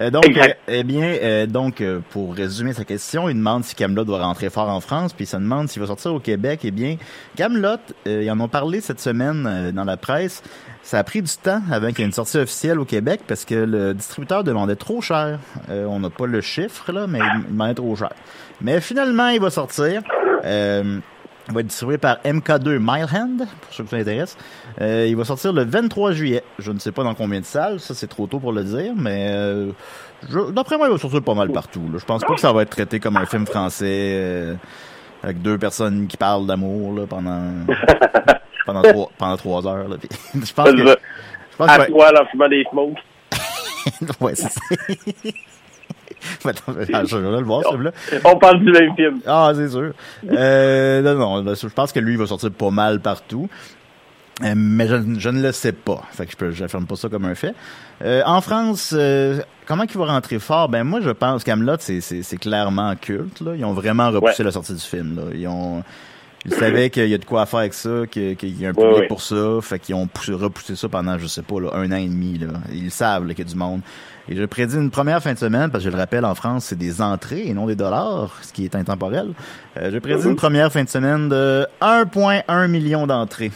[0.00, 3.74] Euh, donc, euh, eh bien, euh, donc, euh, pour résumer sa question, il demande si
[3.74, 6.60] Camelot doit rentrer fort en France, puis il se demande s'il va sortir au Québec.
[6.64, 6.96] Eh bien,
[7.36, 7.76] Camelot,
[8.06, 10.42] euh, ils en ont parlé cette semaine euh, dans la presse.
[10.82, 13.44] Ça a pris du temps avant qu'il y ait une sortie officielle au Québec parce
[13.44, 15.38] que le distributeur demandait trop cher.
[15.70, 18.10] Euh, on n'a pas le chiffre, là, mais il demandait trop cher.
[18.60, 20.02] Mais finalement, il va sortir.
[20.44, 20.98] Euh,
[21.48, 24.36] il va être distribué par MK2 Milehand, pour ceux que ça intéresse.
[24.80, 26.44] Euh, il va sortir le 23 juillet.
[26.58, 28.92] Je ne sais pas dans combien de salles, ça c'est trop tôt pour le dire,
[28.96, 29.72] mais euh,
[30.50, 31.82] d'après moi, il va sortir pas mal partout.
[31.92, 31.98] Là.
[31.98, 34.54] Je pense pas que ça va être traité comme un film français euh,
[35.22, 37.50] avec deux personnes qui parlent d'amour pendant
[38.66, 39.88] pendant trois pendant trois heures.
[39.88, 39.96] Là.
[40.34, 42.98] Je pense que je pense À que- poil en fumant des smokes.
[44.20, 44.60] ouais, c'est ça.
[46.48, 47.90] Attends, je vais le voir, celui-là.
[48.24, 49.20] On parle du même film.
[49.26, 49.92] Ah, c'est sûr.
[50.30, 53.48] Euh, non, non, là, je pense que lui, il va sortir pas mal partout.
[54.44, 56.00] Euh, mais je, je ne le sais pas.
[56.12, 57.54] Fait que je peux, j'affirme pas ça comme un fait.
[58.04, 58.94] Euh, en France,
[59.66, 60.68] comment il va rentrer fort?
[60.68, 63.54] Ben, moi, je pense Camelot, c'est, clairement culte, là.
[63.56, 64.44] Ils ont vraiment repoussé Ouais.
[64.46, 65.22] la sortie du film, là.
[65.34, 65.82] Ils ont,
[66.44, 69.08] ils savaient qu'il y a de quoi faire avec ça, qu'il y a un public
[69.08, 69.58] pour ça.
[69.62, 72.38] Fait qu'ils ont poussé- repoussé ça pendant, je sais pas, là, un an et demi,
[72.38, 72.48] là.
[72.72, 73.80] Ils savent, qu'il y a du monde.
[74.28, 76.66] Et je prédis une première fin de semaine, parce que je le rappelle, en France,
[76.66, 79.28] c'est des entrées et non des dollars, ce qui est intemporel.
[79.76, 83.50] Euh, je prédis une première fin de semaine de 1,1 million d'entrées.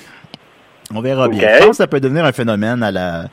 [0.94, 1.40] On verra bien.
[1.54, 3.26] Je pense que ça peut devenir un phénomène à la,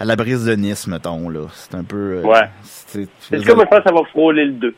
[0.00, 1.40] à la brise de Nice, mettons, là.
[1.54, 1.96] C'est un peu...
[2.18, 2.48] euh, Ouais.
[2.62, 4.74] c'est- Est-ce que moi, je pense que ça va frôler le 2?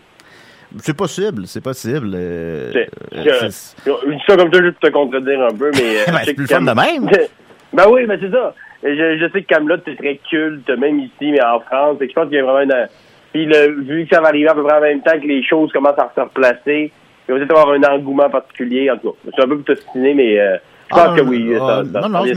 [0.79, 2.11] C'est possible, c'est possible.
[2.15, 2.73] euh,
[3.15, 6.01] euh, je- dis ça comme ça juste pour te contredire un peu, mais...
[6.09, 7.09] euh, Ben, c'est plus fun de même.
[7.73, 8.55] ben oui, ben c'est ça.
[8.83, 11.99] Je, je sais que Camelot c'est très culte, même ici, mais en France.
[11.99, 12.89] Que je pense qu'il y a vraiment une...
[13.33, 15.43] Puis le, vu que ça va arriver à peu près en même temps que les
[15.43, 16.93] choses commencent à se replacer,
[17.29, 18.91] il va peut-être avoir un engouement particulier.
[18.91, 20.57] En tout cas, c'est un peu t'ostiner, mais euh,
[20.91, 21.53] je pense Ah, que oui.
[21.61, 22.35] ah, ça, non, non, mais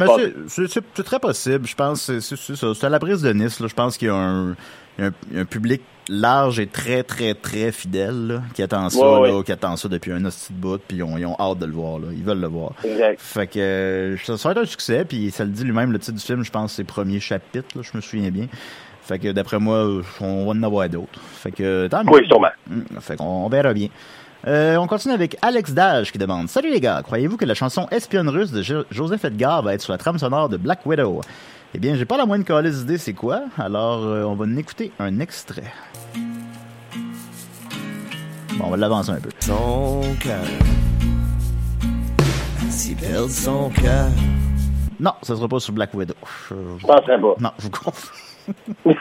[0.47, 1.67] c'est- très possible.
[1.67, 2.73] Je pense que c'est c'est ça.
[2.73, 3.59] C'est à la prise de Nice.
[3.59, 3.67] Là.
[3.67, 4.55] Je pense qu'il y a un,
[4.99, 5.81] y a un, y a un public
[6.11, 9.87] large et très, très, très fidèle là, qui attend ça, Ouais, là, qui attend ça
[9.87, 11.99] depuis un de bout, puis ils ont, ils ont hâte de le voir.
[11.99, 12.07] Là.
[12.11, 12.71] Ils veulent le voir.
[12.83, 13.19] Exact.
[13.21, 16.17] Fait que ça ça va être un succès, puis ça le dit lui-même, le titre
[16.17, 18.47] du film, je pense, c'est premier chapitre, là, je me souviens bien.
[19.03, 19.87] Fait que d'après moi,
[20.21, 21.19] on va en avoir d'autres.
[21.19, 22.11] Fait que tant mieux.
[22.11, 22.49] Oui, sûrement.
[22.67, 23.87] Mm, Fait qu'on on verra bien.
[24.47, 27.87] Euh, on continue avec Alex Dage qui demande Salut les gars, croyez-vous que la chanson
[27.91, 31.19] Espionne russe de Jo- Joseph Edgar va être sur la trame sonore de Black Widow
[31.75, 34.57] Eh bien, j'ai pas la moindre calice idée c'est quoi, alors euh, on va en
[34.57, 35.71] écouter un extrait.
[38.57, 39.29] Bon, on va l'avancer un peu.
[39.39, 40.43] Son cœur.
[42.69, 44.07] S'il perd son cœur.
[44.99, 46.15] Non, ça sera pas sur Black Widow.
[46.49, 47.35] Je, Je penserais pas.
[47.39, 48.09] non, je vous confonds.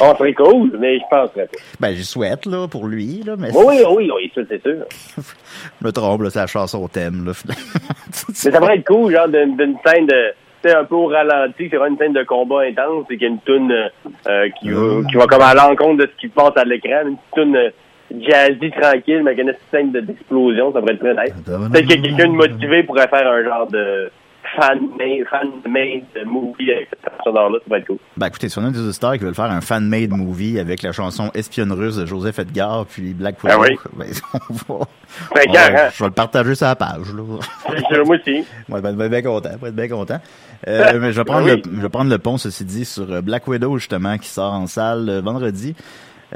[0.00, 1.58] On serait cool, mais je penserais pas.
[1.80, 4.84] Ben, j'y souhaite, là, pour lui, là, mais Oui, oui, oui, ça, c'est sûr.
[5.18, 7.32] je me trompe, là, c'est la chanson au thème, là.
[8.28, 10.32] Mais ça pourrait être cool, genre, d'une scène de.
[10.62, 13.24] Sais, un peu au ralenti, c'est vraiment une scène de combat intense, et qu'il y
[13.24, 13.88] a une toune euh,
[14.28, 17.00] euh, qui, va, qui va comme à l'encontre de ce qui se passe à l'écran,
[17.08, 17.70] une petite toune euh,
[18.20, 21.34] jazzy tranquille, mais avec une petite scène de- d'explosion, ça pourrait être très nice.
[21.72, 24.10] Peut-être que quelqu'un de motivé pourrait faire un genre de
[24.56, 27.98] fan-made fan -made movie avec cette sonore-là, ça pourrait être cool.
[28.16, 30.92] Ben écoutez, si on a des auditeurs qui veulent faire un fan-made movie avec la
[30.92, 33.76] chanson Espionne russe de Joseph Edgar puis Black Widow, Ah oui.
[33.96, 34.06] ben,
[34.50, 34.86] on va, on va-
[35.60, 37.12] hein, je vais le partager sur la page.
[37.14, 37.22] Là.
[37.90, 38.44] je- moi aussi.
[38.68, 40.20] Moi, ben, ben, bien content, ben, bien content.
[40.68, 41.62] Euh, mais je vais prendre Ben oui.
[41.70, 44.52] le, je vais prendre le pont, ceci dit, sur euh, Black Widow, justement, qui sort
[44.52, 45.74] en salle euh, vendredi.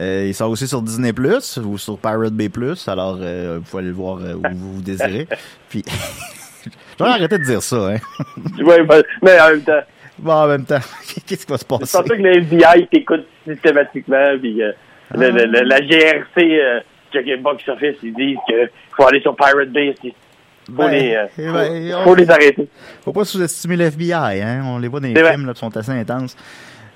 [0.01, 3.71] Euh, il sort aussi sur Disney Plus ou sur Pirate Bay Plus, alors euh, vous
[3.71, 5.29] pouvez aller le voir euh, où vous désirez.
[5.69, 5.85] Puis,
[6.99, 7.97] j'aurais arrêté de dire ça, hein.
[8.37, 9.81] Ben, mais en même temps,
[10.19, 10.79] Bon, en même temps,
[11.27, 11.99] qu'est-ce qui va se c'est passer?
[11.99, 14.73] pour ça que le FBI t'écoute systématiquement, puis euh,
[15.15, 16.81] le- le- le- la GRC, euh,
[17.15, 21.15] it box office, ils disent qu'il faut aller sur Pirate Bay, il faut, Ben, les,
[21.15, 22.69] euh, eh ben, faut, faut les arrêter.
[23.05, 24.63] Faut pas sous-estimer l'FBI, hein.
[24.65, 26.37] On les voit dans les C'est films, là, qui sont assez intenses.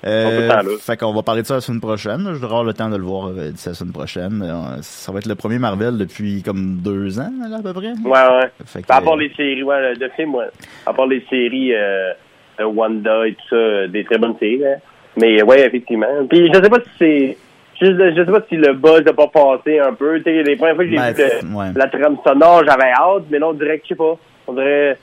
[0.05, 0.77] Euh, le temps, là.
[0.79, 2.21] fait qu'on va parler de ça la semaine prochaine.
[2.33, 4.41] Je vais avoir le temps de le voir euh, d'ici la semaine prochaine.
[4.41, 7.91] Euh, ça va être le premier Marvel depuis comme deux ans, là, à peu près.
[8.05, 8.49] Ouais, ouais.
[8.65, 10.45] Fait que, À part les séries, ouais, de films, ouais.
[10.85, 12.13] À part les séries euh,
[12.59, 14.77] de Wanda et tout ça, des très bonnes séries, hein.
[15.17, 16.07] Mais ouais, effectivement.
[16.29, 17.37] Puis je sais pas si c'est.
[17.81, 20.15] Je, je sais pas si le buzz n'a pas passé un peu.
[20.25, 21.65] Les premières fois que j'ai Ben, vu le- c'est- ouais.
[21.75, 24.15] la trame sonore, j'avais hâte, mais là, on dirait que je sais pas.
[24.47, 24.97] On dirait.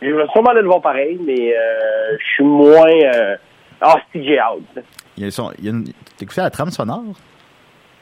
[0.00, 2.88] Je vais sûrement aller le voir pareil, mais euh, je suis moins.
[2.90, 3.36] Euh...
[3.82, 4.84] Ah, si j'ai hâte.
[5.16, 7.02] il y a son- il y a une- T'as écouté la trame sonore?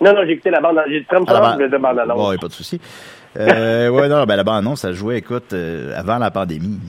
[0.01, 0.79] Non, non, j'ai écouté la bande.
[0.89, 2.29] J'ai trame Ah, la voulais dire bande annonce.
[2.31, 2.81] Ouais, pas de souci.
[3.39, 6.81] Euh, ouais, non, ben la bande-annonce, ça jouait, écoute, euh, avant la pandémie.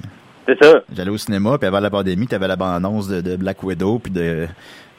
[0.47, 0.81] C'est ça.
[0.91, 4.11] J'allais au cinéma, puis avant la pandémie, t'avais la bande-annonce de, de Black Widow, puis
[4.11, 4.47] de,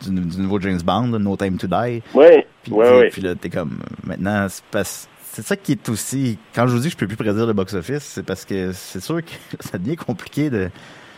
[0.03, 2.01] du, du nouveau James Bond, là, No Time to Die.
[2.15, 2.25] Oui,
[2.63, 3.09] Puis, oui, puis- oui.
[3.11, 6.79] puis là, t'es comme, maintenant, c'est parce- c'est ça qui est aussi, quand je vous
[6.79, 9.79] dis que je peux plus prédire le box-office, c'est parce que c'est sûr que ça
[9.79, 10.71] devient compliqué de,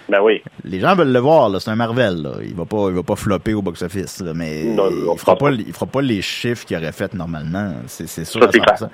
[0.09, 0.43] Ben oui.
[0.65, 2.31] les gens veulent le voir, là, c'est un Marvel, là.
[2.43, 5.51] Il va pas, il va pas flopper au box-office, mais Non, il fera fera pas,
[5.53, 8.89] il fera pas les chiffres qu'il aurait fait normalement, c'est, sûr Ça, à c'est 100%.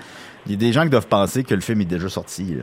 [0.46, 2.62] Il y a des gens qui doivent penser que le film est déjà sorti, là.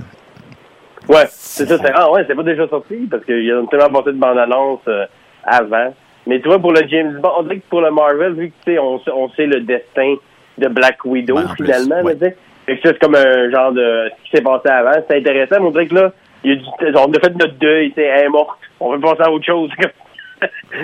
[1.13, 1.77] Ouais, c'est ça.
[1.77, 4.81] C'est, ah ouais, c'est pas déjà sorti parce qu'il y a tellement passé de bande-annonce
[4.87, 5.05] euh,
[5.43, 5.93] avant.
[6.25, 8.79] Mais tu vois, pour le James Bond, on dirait que pour le Marvel, vu que
[8.79, 10.15] on, sait- on sait le destin
[10.57, 12.17] de Black Widow Ben, finalement, ouais.
[12.67, 14.91] c'est comme un genre de ce qui s'est passé avant.
[15.09, 16.11] C'est intéressant, mais on dirait que là,
[16.47, 16.55] il y a
[16.91, 18.57] du, on a fait notre deuil, sais, elle est morte.
[18.79, 19.69] On veut passer à autre chose.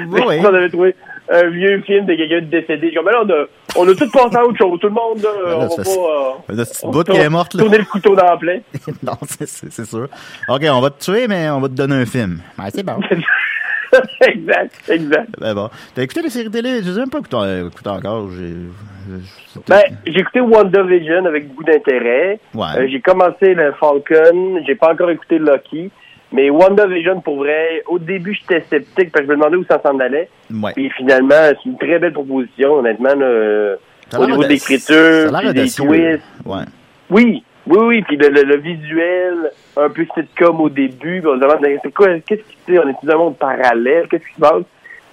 [0.09, 0.95] Oui, on avait trouvé
[1.29, 2.93] un vieux film de quelqu'un de décédé.
[2.93, 3.45] Comme là, on a,
[3.77, 4.79] on a tout passé à autre chose.
[4.79, 5.83] Tout le monde, là, Ben là, on va pas.
[5.83, 7.63] c'est- euh, petite bout qui est morte, là.
[7.63, 8.61] Tourner le couteau dans la plaie.
[9.03, 10.07] non, c'est, c'est, c'est sûr.
[10.49, 12.39] OK, on va te tuer, mais on va te donner un film.
[12.57, 12.99] Ben, c'est bon.
[14.21, 15.29] exact, exact.
[15.39, 15.69] ben bon.
[15.95, 16.81] T'as écouté les séries télé?
[16.83, 18.29] Je ai même pas écouté, euh, encore.
[18.31, 19.21] J'ai, c'est Ben,
[19.65, 22.39] peut-être- j'ai écouté WandaVision avec beaucoup d'intérêt.
[22.53, 22.65] Ouais.
[22.77, 24.59] Euh, j'ai commencé le Falcon.
[24.65, 25.91] J'ai pas encore écouté Lucky.
[26.31, 29.79] Mais WandaVision, pour vrai, au début, j'étais sceptique parce que je me demandais où ça
[29.85, 30.29] s'en allait.
[30.51, 30.71] ouais.
[30.73, 33.13] Puis finalement, c'est une très belle proposition, honnêtement.
[33.13, 33.75] là,
[34.19, 36.21] au niveau de l'écriture, des twists.
[36.45, 36.63] Ouais.
[37.11, 38.01] Oui, oui, oui.
[38.07, 41.19] Puis le, le, le visuel, un peu sitcom au début.
[41.21, 44.07] Puis on se demande, c'est quoi, qu'est-ce qui se On est dans un monde parallèle?
[44.09, 44.63] Qu'est-ce qui se passe?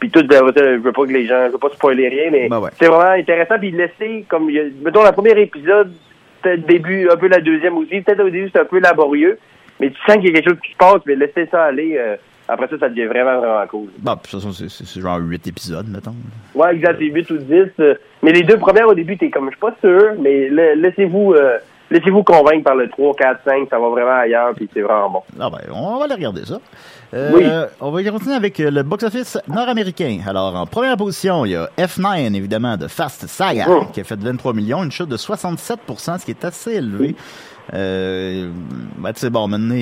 [0.00, 2.48] Puis tout, ben, je veux pas que les gens, je veux pas spoiler rien, mais
[2.48, 2.70] Ben ouais.
[2.78, 3.58] c'est vraiment intéressant.
[3.58, 4.50] Puis laisser, comme,
[4.82, 5.92] mettons, le premier épisode,
[6.42, 8.00] peut-être le début, un peu la deuxième aussi.
[8.00, 9.38] Peut-être au début, c'est un peu laborieux.
[9.78, 11.96] Mais tu sens qu'il y a quelque chose qui se passe, mais laisser ça aller,
[11.98, 12.16] euh,
[12.48, 13.88] après ça, ça devient vraiment, vraiment cool.
[13.98, 16.14] Bon, de toute façon, c'est, genre 8 épisodes, mettons.
[16.54, 17.54] Ouais, exact, c'est 8 ou 10.
[17.80, 20.74] euh, mais les deux premières au début, t'es comme, je suis pas sûr, mais la-
[20.74, 21.56] laissez-vous euh,
[21.90, 25.22] laissez-vous convaincre par le 3, 4, 5, ça va vraiment ailleurs, puis c'est vraiment bon.
[25.40, 26.61] Ah ben, on va aller regarder ça.
[27.14, 27.44] Euh, Oui.
[27.81, 30.20] On va continuer avec euh, le box-office nord-américain.
[30.26, 33.85] Alors, en première position, il y a F9, évidemment, de Fast Saga, Oh.
[33.92, 37.16] qui a fait 23 millions, une chute de 67% ce qui est assez élevé.
[37.74, 38.50] Euh,
[38.98, 39.74] ben, tu sais, bon, maintenant,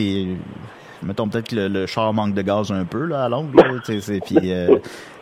[1.03, 3.55] mettons peut-être que le, le char manque de gaz un peu, là, à longue.
[3.55, 4.77] là, tu sais, c'est- Puis, euh,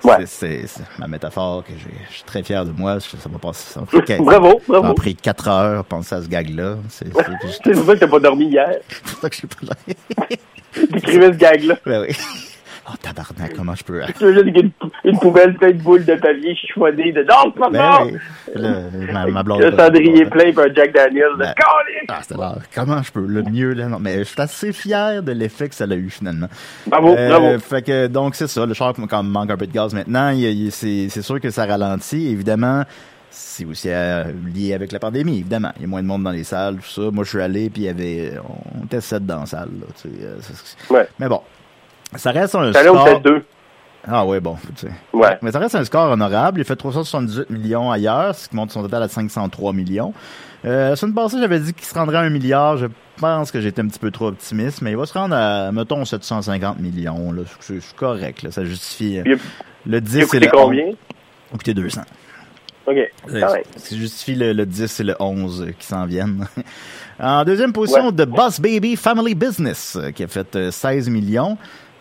[0.05, 0.15] Ouais.
[0.21, 2.99] c'est- c'est c'est ma métaphore que j'ai- je suis très fier de moi.
[3.01, 3.73] Ça m'a passé.
[3.73, 4.95] Ça m'a pris quatre- Bravo, ça m'a bravo.
[4.95, 6.77] pris 4 heures penser à ce gag-là.
[6.89, 8.79] C'est c'est- c'est C'est pour ça que t'as pas dormi hier.
[9.05, 9.95] pour ça que je suis pas là.
[10.93, 11.77] T'écrivais ce gag-là.
[11.87, 12.17] Ben oui.
[12.89, 14.01] Oh, tabarnak, comment je peux...
[14.17, 14.71] Tu veux juste une,
[15.05, 18.05] une poubelle pleine de boules de papier chiffonnées de non, c'est pas.
[18.55, 19.61] Le- ma, ma blonde...
[19.63, 21.31] Le cendrier plein pour un Jack Daniel.
[21.37, 21.53] Ben!
[22.09, 22.59] Ah, là.
[22.73, 23.89] Comment je peux le mieux là?
[23.89, 26.47] Non mais je suis assez fier de l'effet que ça a eu finalement.
[26.87, 27.59] Bravo, Euh, bravo.
[27.59, 30.31] Fait que donc c'est ça, le char quand même manque un peu de gaz maintenant,
[30.31, 32.85] il, il- c'est c'est sûr que ça ralentit évidemment.
[33.31, 35.73] C'est aussi euh, lié avec la pandémie, évidemment.
[35.77, 37.11] Il y a moins de monde dans les salles, tout ça.
[37.11, 38.33] Moi, je suis allé, puis il y avait,
[38.79, 39.69] on était sept dans la salle.
[39.79, 41.07] Là, tu sais, euh, c'est- Ouais.
[41.19, 41.43] Mais bon,
[42.15, 43.21] ça reste un score.
[43.21, 43.45] deux.
[44.09, 44.93] Ah ouais, bon, tu sais.
[45.13, 45.37] Ouais.
[45.43, 46.61] Mais ça reste un score honorable.
[46.61, 50.15] Il a fait 378 millions ailleurs, ce qui monte son total à 503 millions.
[50.65, 52.77] Euh, la semaine passée, j'avais dit qu'il se rendrait à un milliard.
[52.77, 52.87] Je
[53.21, 56.05] pense que j'étais un petit peu trop optimiste, mais il va se rendre à, mettons,
[56.05, 57.33] 750 millions.
[57.33, 57.43] Là.
[57.59, 58.53] C'est c'est correct, là.
[58.53, 59.19] ça justifie.
[59.19, 59.39] euh, Il le
[59.87, 60.85] Il a 10 et le combien?
[60.87, 60.95] 11.
[61.51, 62.01] Il a coûté 200.
[62.87, 62.97] OK.
[63.77, 66.47] Ça justifie le, le 10 et le 11 qui s'en viennent.
[67.21, 71.59] en deuxième position, The Boss Baby Family Business, euh, qui a fait euh, 16 millions.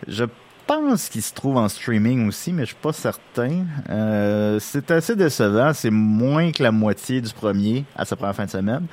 [0.08, 0.24] Je
[0.66, 3.64] pense qu'il se trouve en streaming aussi, mais je suis pas certain.
[3.90, 5.72] Euh, c'est assez décevant.
[5.72, 8.86] C'est moins que la moitié du premier à sa première fin de semaine.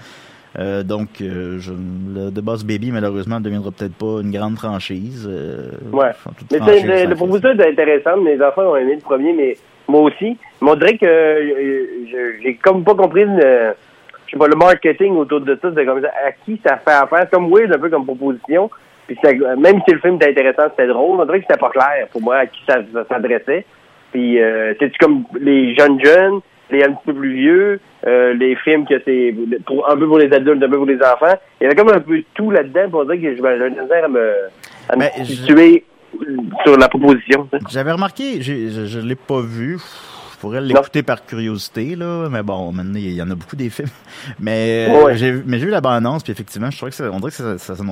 [0.59, 4.55] Euh, donc, euh, je, le The Boss Baby, malheureusement, ne deviendra peut-être pas une grande
[4.57, 5.27] franchise.
[5.27, 6.11] euh, Ouais.
[6.51, 8.17] Mais franchise, le, le proposition est intéressant.
[8.21, 10.37] Mes enfants ont aimé le premier, mais moi aussi.
[10.61, 13.73] Mais on dirait que euh, je- j'ai comme pas compris le,
[14.27, 15.69] je sais pas, le marketing autour de ça.
[15.75, 17.27] C'est comme ça, à qui ça fait affaire?
[17.31, 18.69] Comme weird un peu comme proposition.
[19.15, 22.07] Puis même si le film était intéressant, c'était drôle, on dirait que c'était pas clair
[22.11, 23.65] pour moi à qui ça, ça s'adressait.
[24.11, 28.55] Puis euh, c'est comme les jeunes jeunes, les un petit peu plus vieux, euh, les
[28.57, 29.33] films que c'est
[29.65, 31.35] pour, un peu pour les adultes, un peu pour les enfants.
[31.59, 33.49] Il y avait comme un peu tout là-dedans pour dire que je vais
[34.03, 34.31] à me,
[34.89, 35.83] à me Ben, je- situer
[36.63, 37.49] sur la proposition.
[37.71, 39.77] J'avais remarqué, je, je l'ai pas vu.
[40.43, 42.27] Je pourrais l'écouter par curiosité, là.
[42.29, 43.87] Mais bon, maintenant, il y en a beaucoup des films.
[44.41, 45.15] Mais, euh, Ouais.
[45.15, 47.37] j'ai, mais j'ai vu la bande-annonce, puis effectivement, je trouvais que ça, on dirait que
[47.37, 47.83] ça, ça- ça-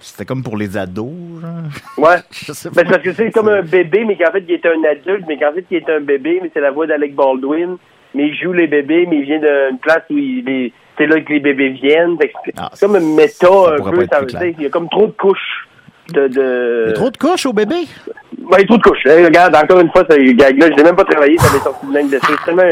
[0.00, 1.06] c'était comme pour les ados,
[1.40, 1.50] genre.
[1.98, 2.16] Ouais.
[2.32, 4.66] Je sais Ben, c'est parce que c'est comme un bébé, mais qu'en fait, il est
[4.66, 7.76] un adulte, mais qu'en fait, il est un bébé, mais c'est la voix d'Alec Baldwin.
[8.12, 11.20] Mais il joue les bébés, mais il vient d'une place où il est- c'est là
[11.20, 12.16] que les bébés viennent.
[12.20, 14.04] C'est Ah, comme un méta un peu.
[14.10, 15.68] ça- tu sais, il y a comme trop de couches.
[16.12, 16.84] De, de...
[16.86, 17.74] Il y a trop de couches au bébé?
[17.74, 19.06] Ouais, il y a trop de couches.
[19.06, 21.86] Hey, regarde, encore une fois, ce gag-là, je l'ai même pas travaillé, ça m'est sorti
[21.86, 22.18] de même de.
[22.22, 22.62] C'est tellement,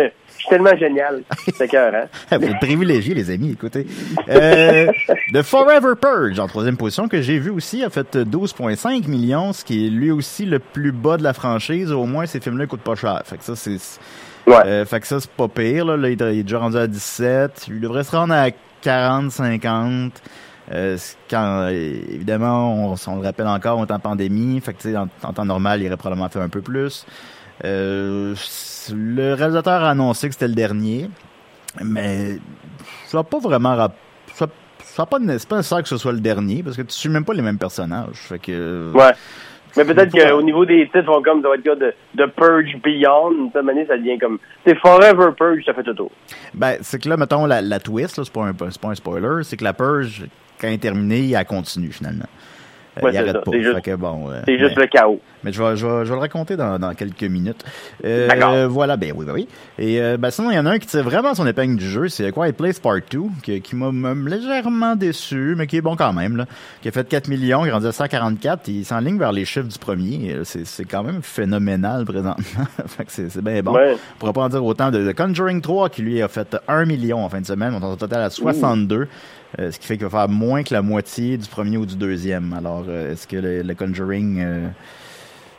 [0.48, 1.22] tellement génial.
[1.56, 2.06] C'est cœur, hein?
[2.38, 3.86] Vous êtes privilégiés, les amis, écoutez.
[4.28, 4.86] Euh,
[5.32, 9.64] The Forever Purge, en troisième position, que j'ai vu aussi, a fait 12,5 millions, ce
[9.64, 11.92] qui est lui aussi le plus bas de la franchise.
[11.92, 13.22] Au moins, ces films-là coûtent pas cher.
[13.24, 13.78] Fait que ça, c'est...
[14.46, 14.56] Ouais.
[14.64, 15.84] Euh, fait que ça, c'est pas pire.
[15.84, 15.96] Là.
[15.96, 17.66] Là, il est déjà rendu à 17.
[17.68, 18.48] Il devrait se rendre à
[18.80, 20.12] 40, 50.
[20.70, 20.96] Euh,
[21.30, 24.60] quand, euh, évidemment, on, on le rappelle encore, on est en pandémie.
[24.60, 27.06] Fait que, en, en temps normal, il aurait probablement fait un peu plus.
[27.64, 28.34] Euh,
[28.92, 31.08] le réalisateur a annoncé que c'était le dernier.
[31.82, 32.38] Mais
[33.06, 33.88] ça n'a pas vraiment...
[34.34, 37.24] Ça, pas, c'est pas nécessaire que ce soit le dernier, parce que tu suis même
[37.24, 38.16] pas les mêmes personnages.
[38.16, 38.90] Fait que...
[38.94, 39.12] Ouais.
[39.76, 43.50] Mais peut-être qu'au niveau des titres, on comme ça va être de, de Purge Beyond.
[43.52, 44.38] Cette manière, ça devient comme.
[44.66, 46.10] C'est Forever Purge, ça fait tout.
[46.54, 49.44] Ben, c'est que là, mettons, la, la twist, c'est pas, un, c'est pas un spoiler,
[49.44, 50.26] c'est que la purge,
[50.60, 52.24] quand elle est terminée, elle continue, finalement.
[52.98, 53.38] Euh, Ouais, il arrête ça.
[53.40, 53.50] pas.
[53.52, 55.20] C'est juste- Fait que bon, euh, C'est juste mais, le chaos.
[55.44, 57.64] Mais je vais, je vais, je vais le raconter dans, dans quelques minutes.
[58.04, 58.68] Euh.
[58.68, 59.48] Voilà, ben oui, ben oui.
[59.78, 61.88] Et euh, ben, sinon, il y en a un qui tire vraiment son épingle du
[61.88, 65.96] jeu, c'est Quiet Place Part 2, qui, qui m'a légèrement déçu, mais qui est bon
[65.96, 66.46] quand même, là.
[66.82, 70.38] Qui a fait 4 millions, rendu à 144, il s'enligne vers les chiffres du premier.
[70.44, 72.64] C'est c'est quand même phénoménal présentement.
[72.86, 73.72] fait que c'est c'est bien bon.
[73.72, 73.94] Ouais.
[73.94, 76.84] On pourrait pas en dire autant de, de Conjuring 3 qui lui a fait 1
[76.84, 79.08] million en fin de semaine, on est au total à 62,
[79.58, 81.96] euh, ce qui fait qu'il va faire moins que la moitié du premier ou du
[81.96, 82.52] deuxième.
[82.52, 84.68] Alors, euh, est-ce que le, le Conjuring euh,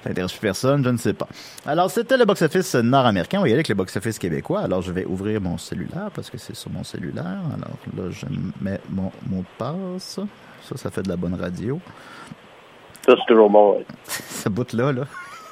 [0.03, 0.83] ça intéresse plus personne?
[0.83, 1.27] Je ne sais pas.
[1.65, 3.39] Alors, c'était le box-office nord-américain.
[3.39, 4.61] On va y aller avec le box-office québécois.
[4.61, 7.23] Alors, je vais ouvrir mon cellulaire parce que c'est sur mon cellulaire.
[7.53, 8.25] Alors là, je
[8.61, 10.19] mets mon mot de passe.
[10.63, 11.79] Ça, ça fait de la bonne radio.
[13.05, 13.73] Ça, c'est toujours bon.
[13.73, 13.85] ouais.
[14.07, 15.03] Ce bout-là, là.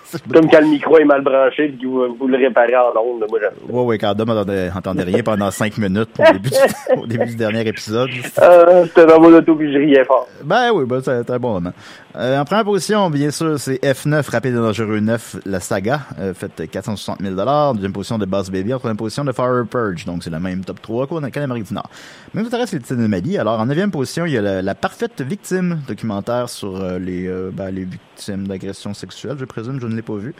[0.34, 3.26] Comme quand le micro est mal branché et que vous, vous le réparez en ondes.
[3.30, 3.40] Moi.
[3.70, 6.56] Ouais, ouais, quand Dom entendait, entendait rien pendant cinq minutes au début, du,
[7.02, 8.10] au début du dernier épisode.
[8.42, 10.28] Euh, C'était dans mon auto puis je riais fort.
[10.44, 11.74] Ben oui, ben c'est un bon moment.
[12.18, 16.34] Euh, en première position, bien sûr, c'est F9, Rapide et Dangereux 9, la saga, euh,
[16.34, 17.36] fait 460 000
[17.76, 20.66] Deuxième position de Boss Baby, en troisième position de Fire Purge, donc c'est le même
[20.66, 21.88] top 3 qu'en qu'en Amérique du Nord.
[22.34, 23.38] Nous intéresse les petites anomalies.
[23.38, 27.28] Alors, en neuvième position, il y a la, la parfaite victime, documentaire sur euh, les,
[27.28, 30.34] euh, ben, les victimes d'agressions sexuelles, je présume, je ne l'ai pas vu,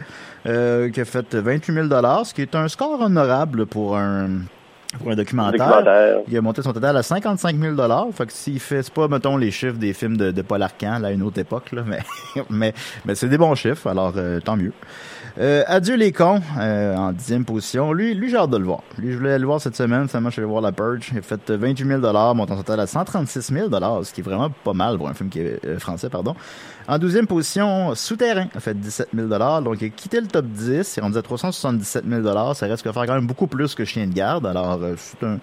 [0.48, 1.88] euh, qui a fait 28 000
[2.24, 4.30] ce qui est un score honorable pour un
[5.00, 5.68] pour un documentaire.
[5.68, 6.20] Documentaire.
[6.28, 9.38] Il a monté son total à 55 000 Fait que s'il fait, c'est pas, mettons,
[9.38, 12.00] les chiffres des films de, de Paul Arcand, là, à une autre époque, là, mais,
[12.50, 12.74] mais,
[13.06, 14.74] mais c'est des bons chiffres, alors euh, tant mieux.
[15.40, 17.94] Euh, Adieu les cons, euh, en dixième position.
[17.94, 18.82] Lui, lui j'ai hâte de le voir.
[18.98, 20.08] Lui, je voulais le voir cette semaine.
[20.08, 21.10] Seulement, je suis allé voir La Purge.
[21.12, 23.70] Il a fait 28 000 montant total à 136 000
[24.04, 26.36] ce qui est vraiment pas mal pour un film qui est euh, français, pardon.
[26.88, 29.28] En douzième position, Souterrain a fait 17 000
[29.62, 30.98] Donc, il a quitté le top 10.
[30.98, 34.08] Il est à 377 000 Ça reste que faire quand même beaucoup plus que Chien
[34.08, 34.48] de garde.
[34.48, 35.38] Alors, euh, c'est un...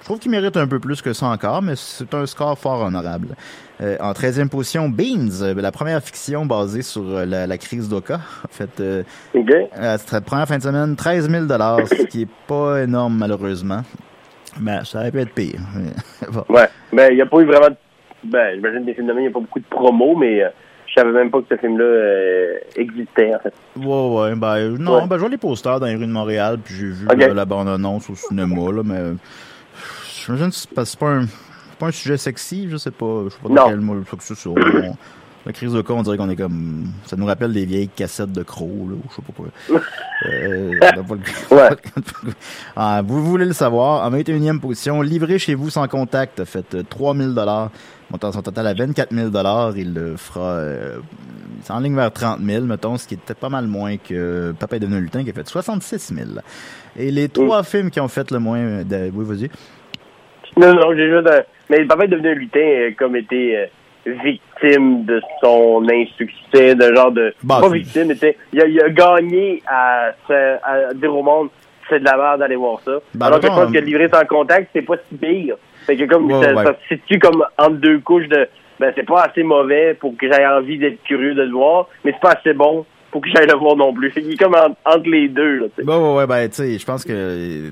[0.00, 2.82] Je trouve qu'il mérite un peu plus que ça encore, mais c'est un score fort
[2.82, 3.28] honorable.
[3.82, 7.88] Euh, en 13e position, Beans, euh, la première fiction basée sur euh, la, la crise
[7.88, 8.20] d'Oka.
[8.44, 9.50] En fait, OK.
[9.50, 13.82] euh, c'était la première fin de semaine, 13 000 ce qui est pas énorme malheureusement.
[14.60, 15.60] Mais ça aurait pu être pire.
[16.32, 16.44] Bon.
[16.48, 16.68] Ouais.
[16.92, 17.68] Mais il n'y a pas eu vraiment.
[17.68, 17.76] de-
[18.24, 20.40] Ben, j'imagine que des films de même, il n'y a pas beaucoup de promos, mais
[20.86, 23.54] je savais même pas que ce film-là euh, existait, en fait.
[23.76, 25.06] Ouais, ouais, ben, non, Ouais.
[25.06, 27.16] ben, je vois les posters dans les rues de Montréal, puis j'ai vu Ok.
[27.18, 28.98] là, la bande-annonce au cinéma, là, mais,
[30.36, 31.26] j'imagine que c'est pas, un,
[31.78, 33.68] pas un sujet sexy, je sais pas, je sais pas dans Non.
[33.68, 33.96] quel mot,
[35.46, 38.30] la crise de cas, on dirait qu'on est comme, ça nous rappelle des vieilles cassettes
[38.32, 39.46] de crocs, là, ou je sais pas quoi.
[40.26, 40.72] Euh,
[41.50, 41.70] Ouais.
[42.76, 46.74] Ah, vous voulez le savoir, en 21e position, livré chez vous sans contact, a fait
[46.74, 47.70] euh, 3000 dollars,
[48.10, 50.98] montant son total à 24 000 dollars, il le fera, euh,
[51.62, 54.76] c'est en ligne vers 30 000, mettons, ce qui était pas mal moins que Papa
[54.76, 56.28] est devenu lutin qui a fait 66 000.
[56.96, 59.50] Et les trois films qui ont fait le moins de, oui, vas-y.
[60.60, 61.26] Non, non, j'ai juste.
[61.28, 63.66] un- Mais le papa est devenu un lutin euh, comme été euh,
[64.24, 67.34] victime de son insuccès, de genre de.
[67.42, 68.12] Bah, pas victime,
[68.52, 71.48] il a, il a gagné à, à dire au monde
[71.88, 72.92] c'est de la merde d'aller voir ça.
[73.14, 75.56] Bah, Alors que je pense que euh, livrer sans contact, c'est pas si pire.
[75.86, 76.64] Fait que comme Ouais, ça, ouais.
[76.64, 80.26] ça se situe comme entre deux couches de ben c'est pas assez mauvais pour que
[80.30, 83.46] j'aie envie d'être curieux de le voir, mais c'est pas assez bon pour que j'aille
[83.46, 84.10] le voir non plus.
[84.12, 85.82] Qu'il est comme en- entre les deux, là, tu sais.
[85.84, 87.70] Bah ouais, ouais, ben, tu sais, je pense que euh,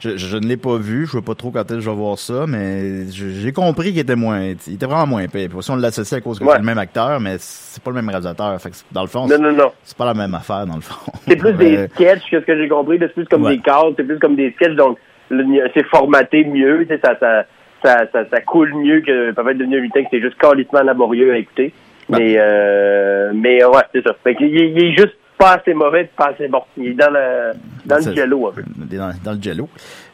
[0.00, 1.96] je, je ne l'ai pas vu, je sais pas trop quand est-ce que je vais
[1.96, 5.48] voir ça, mais j'ai compris qu'il était moins, il était vraiment moins pire.
[5.48, 6.52] Puis on l'associe à cause que Ouais.
[6.54, 8.60] c'est le même acteur, mais c'est pas le même réalisateur.
[8.60, 9.72] Fait que dans le fond, Non, non, non.
[9.82, 11.10] c'est pas la même affaire, dans le fond.
[11.28, 13.56] C'est plus Euh, des sketchs que ce que j'ai compris, c'est plus comme Ouais.
[13.56, 14.98] des cadres, c'est plus comme des sketchs, donc
[15.30, 17.44] c'est formaté mieux, ça, ça,
[17.82, 21.38] ça, ça, ça coule mieux que devenu un lutin, que c'est juste calissement laborieux à
[21.38, 21.72] écouter.
[22.08, 24.14] Mais, euh, mais ouais, c'est ça.
[24.22, 26.62] Fait est- il est juste pas assez mauvais, pas assez bon.
[26.76, 27.52] Il est dans le,
[27.86, 28.62] dans le jello un peu.
[28.96, 29.68] Dans, dans le jello.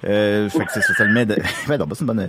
[0.06, 1.34] Euh, fait que c'est ça, ça le met de...
[1.68, 2.28] ouais, non, bah, c'est une bonne...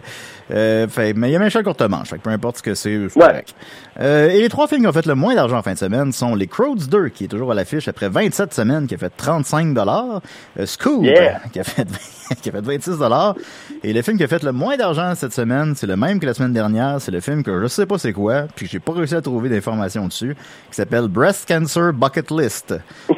[0.51, 2.63] Euh, fait, mais il y a même un courte manche, fait que peu importe ce
[2.63, 3.25] que c'est, c'est Ouais.
[3.27, 3.55] correct.
[3.99, 6.11] Euh, et les trois films qui ont fait le moins d'argent en fin de semaine
[6.11, 9.11] sont Les Crowds 2, qui est toujours à l'affiche après 27 semaines, qui a fait
[9.15, 10.21] 35 dollars.
[10.65, 11.39] Scoob, Yeah.
[11.53, 11.87] qui a fait,
[12.41, 13.35] qui a fait 26 dollars.
[13.83, 16.25] Et le film qui a fait le moins d'argent cette semaine, c'est le même que
[16.25, 16.99] la semaine dernière.
[16.99, 19.47] C'est le film que je sais pas c'est quoi, puis j'ai pas réussi à trouver
[19.49, 20.35] d'informations dessus,
[20.69, 22.75] qui s'appelle Breast Cancer Bucket List.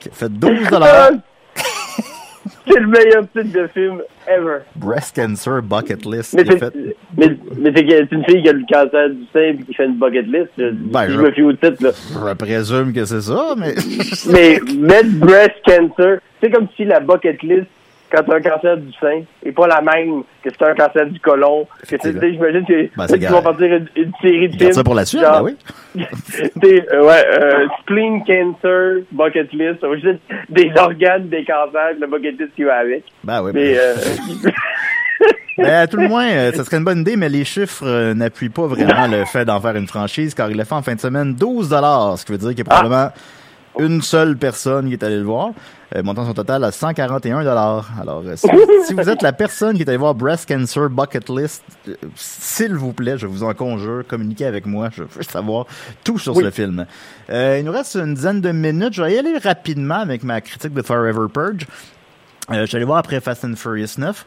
[0.00, 1.10] qui a fait 12 dollars.
[2.66, 4.58] c'est le meilleur titre de film ever.
[4.76, 6.34] Breast Cancer Bucket List.
[6.34, 6.74] Mais c'est, fait...
[7.16, 10.26] mais, mais une fille qui a le cancer du sein et qui fait une bucket
[10.26, 10.48] list.
[10.58, 11.90] Je, Ben, je je- me fie au titre, là.
[11.92, 13.74] Je présume que c'est ça, mais...
[14.32, 17.66] Mais mettre breast cancer, c'est comme si la bucket list,
[18.12, 20.68] quand tu as un cancer du sein, est pas la même que si tu as
[20.68, 21.66] un cancer du côlon.
[21.88, 24.72] Que j'imagine que Ben, c'est tu vas partir une, une série de films.
[24.72, 25.54] ça pour la suite, genre, ben
[25.94, 26.04] oui.
[26.64, 30.20] euh, ouais, euh, spleen cancer, bucket list, juste être
[30.50, 33.04] des organes, des cancers, le bucket list qui va avec.
[33.24, 33.50] Ben oui.
[33.54, 34.50] Mais, ben- euh,
[35.58, 38.14] Ben, à tout le moins, euh, ça serait une bonne idée, mais les chiffres euh,
[38.14, 40.94] n'appuient pas vraiment le fait d'en faire une franchise, car il a fait en fin
[40.94, 43.10] de semaine 12 dollars, ce qui veut dire qu'il y a probablement
[43.78, 45.50] une seule personne qui est allée le voir,
[45.96, 47.90] euh, montant son total à 141 dollars.
[48.00, 48.46] Alors, euh, si,
[48.86, 52.74] si vous êtes la personne qui est allée voir Breast Cancer Bucket List, euh, s'il
[52.74, 55.66] vous plaît, je vous en conjure, communiquez avec moi, je veux savoir
[56.04, 56.44] tout sur Oui.
[56.44, 56.86] ce film.
[57.30, 60.74] Il nous reste une dizaine de minutes, je vais y aller rapidement avec ma critique
[60.74, 61.66] de Forever Purge.
[62.50, 64.26] Je suis allé voir après Fast and Furious 9.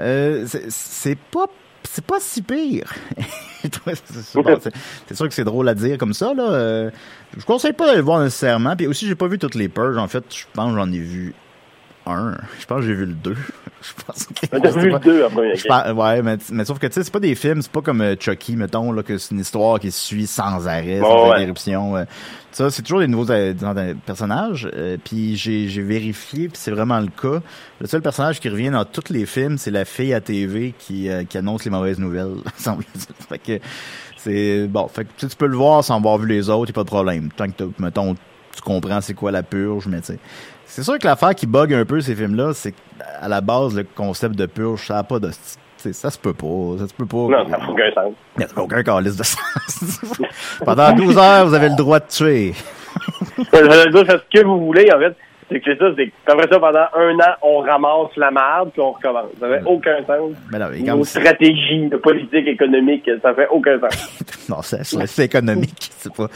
[0.00, 1.46] Euh, c'est- c'est pas
[1.88, 2.92] c'est pas si pire.
[3.94, 6.50] C'est sûr que c'est drôle à dire comme ça là.
[6.50, 6.90] Euh,
[7.36, 8.76] je conseille pas d'aller le voir nécessairement.
[8.76, 9.96] Puis aussi j'ai pas vu toutes les purges.
[9.96, 11.34] En fait, je pense que j'en ai vu
[12.06, 12.36] un.
[12.60, 13.36] Je pense que j'ai vu le deux.
[13.82, 15.56] Je pense que t'as vu le deux après.
[15.56, 17.82] je pense- ouais, mais, mais sauf que tu sais, c'est pas des films, c'est pas
[17.82, 21.06] comme euh, Chucky, mettons, là, que c'est une histoire qui se suit sans arrêt, Bon,
[21.10, 21.36] sans ouais.
[21.36, 21.96] interruption.
[21.98, 22.04] euh.
[22.50, 24.66] Ça, c'est toujours des nouveaux euh, disons, euh, personnages.
[24.74, 27.42] euh, puis j'ai j'ai vérifié, puis c'est vraiment le cas.
[27.78, 31.10] Le seul personnage qui revient dans tous les films, c'est la fille à TV qui,
[31.10, 33.14] euh, qui annonce les mauvaises nouvelles, semble-t-il.
[33.28, 33.64] Fait que
[34.16, 34.88] c'est bon.
[34.88, 36.74] Fait que tu sais, tu peux le voir sans avoir vu les autres, y a
[36.74, 37.28] pas de problème.
[37.36, 38.14] Tant que t'as- mettons,
[38.56, 40.18] tu comprends c'est quoi la purge, mais tu sais.
[40.66, 43.84] C'est sûr que l'affaire qui bug un peu ces films-là, c'est qu'à la base, le
[43.84, 45.30] concept de purge, ça a pas de.
[45.92, 46.78] Ça se peut pas.
[46.78, 47.16] Ça se peut pas.
[47.16, 48.12] Non, ça n'a aucun sens.
[48.38, 50.00] Il n'y a aucun calice de sens.
[50.64, 52.54] Pendant 12 heures, vous avez le droit de tuer.
[53.36, 55.14] Vous allez dire, faites ce que vous voulez, en fait.
[55.50, 58.80] C'est que c'est ça, c'est qu'après ça, pendant un an, on ramasse la merde puis
[58.80, 59.26] on recommence.
[59.38, 60.32] Ça fait aucun sens.
[60.50, 64.48] Ben non, mais Nos comme- stratégies de politique économique, ça fait aucun sens.
[64.48, 66.28] non, c'est c'est- c'est économique, c'est pas.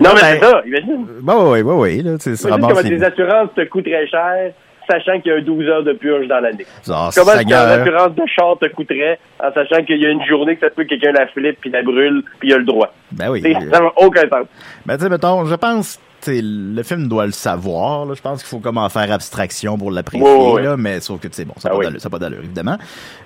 [0.00, 1.06] non, mais Ben, c'est ça, imagine.
[1.22, 3.64] Bah oui, oui, oui, là, tu sais, ça Imagine ramasse comment les- tes assurances te
[3.64, 4.52] coûtent très cher,
[4.88, 6.66] sachant qu'il y a 12 heures de purge dans l'année.
[6.90, 7.66] Ah, Comment est-ce Seigneur.
[7.80, 10.74] assurance de char te coûterait en sachant qu'il y a une journée que ça se
[10.74, 12.92] peut que quelqu'un la flippe puis la brûle puis il a le droit?
[13.10, 13.42] Ben oui.
[13.42, 14.46] Ça n'a aucun sens.
[14.86, 18.14] Ben, tu sais, mettons, je pense, le film doit le savoir, là.
[18.14, 20.62] Je pense qu'il faut comme en faire abstraction pour l'apprécier, Ouais, ouais.
[20.62, 20.76] là.
[20.76, 22.20] Mais sauf que, c'est bon, ça n'a Ah pas oui.
[22.20, 22.78] d'allure, évidemment.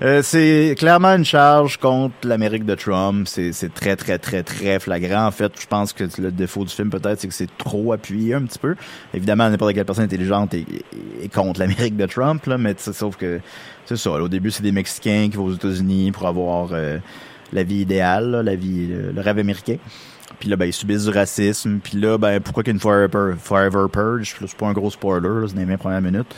[0.03, 3.27] Euh, c'est clairement une charge contre l'Amérique de Trump.
[3.29, 5.27] C'est, c'est très, très, très, très flagrant.
[5.27, 8.35] En fait, je pense que le défaut du film, peut-être, c'est que c'est trop appuyé
[8.35, 8.75] un petit peu.
[9.15, 10.67] Évidemment, n'importe quelle personne intelligente est,
[11.23, 12.59] est contre l'Amérique de Trump, là.
[12.59, 13.41] Mais, sauf que,
[13.85, 14.11] c'est ça.
[14.11, 16.99] là, au début, c'est des Mexicains qui vont aux États-Unis pour avoir, euh,
[17.53, 19.77] la vie idéale, là, la vie, le rêve américain.
[20.39, 21.79] Puis là, ben, ils subissent du racisme.
[21.83, 24.37] Puis là, ben, pourquoi qu'il y a une Forever, forever Purge?
[24.41, 26.35] C'est pas un gros spoiler, c'est dans les 20 premières minutes.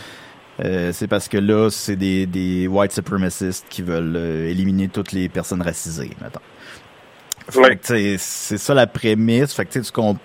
[0.64, 5.12] Euh, c'est parce que là, c'est des, des white supremacists qui veulent euh, éliminer toutes
[5.12, 6.40] les personnes racisées, mettons.
[7.50, 8.16] Fait Ouais.
[8.18, 9.52] c'est ça la prémisse.
[9.54, 10.18] Fait que, tu sais, tu comp-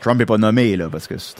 [0.00, 1.36] Trump est pas nommé, là, parce que c'est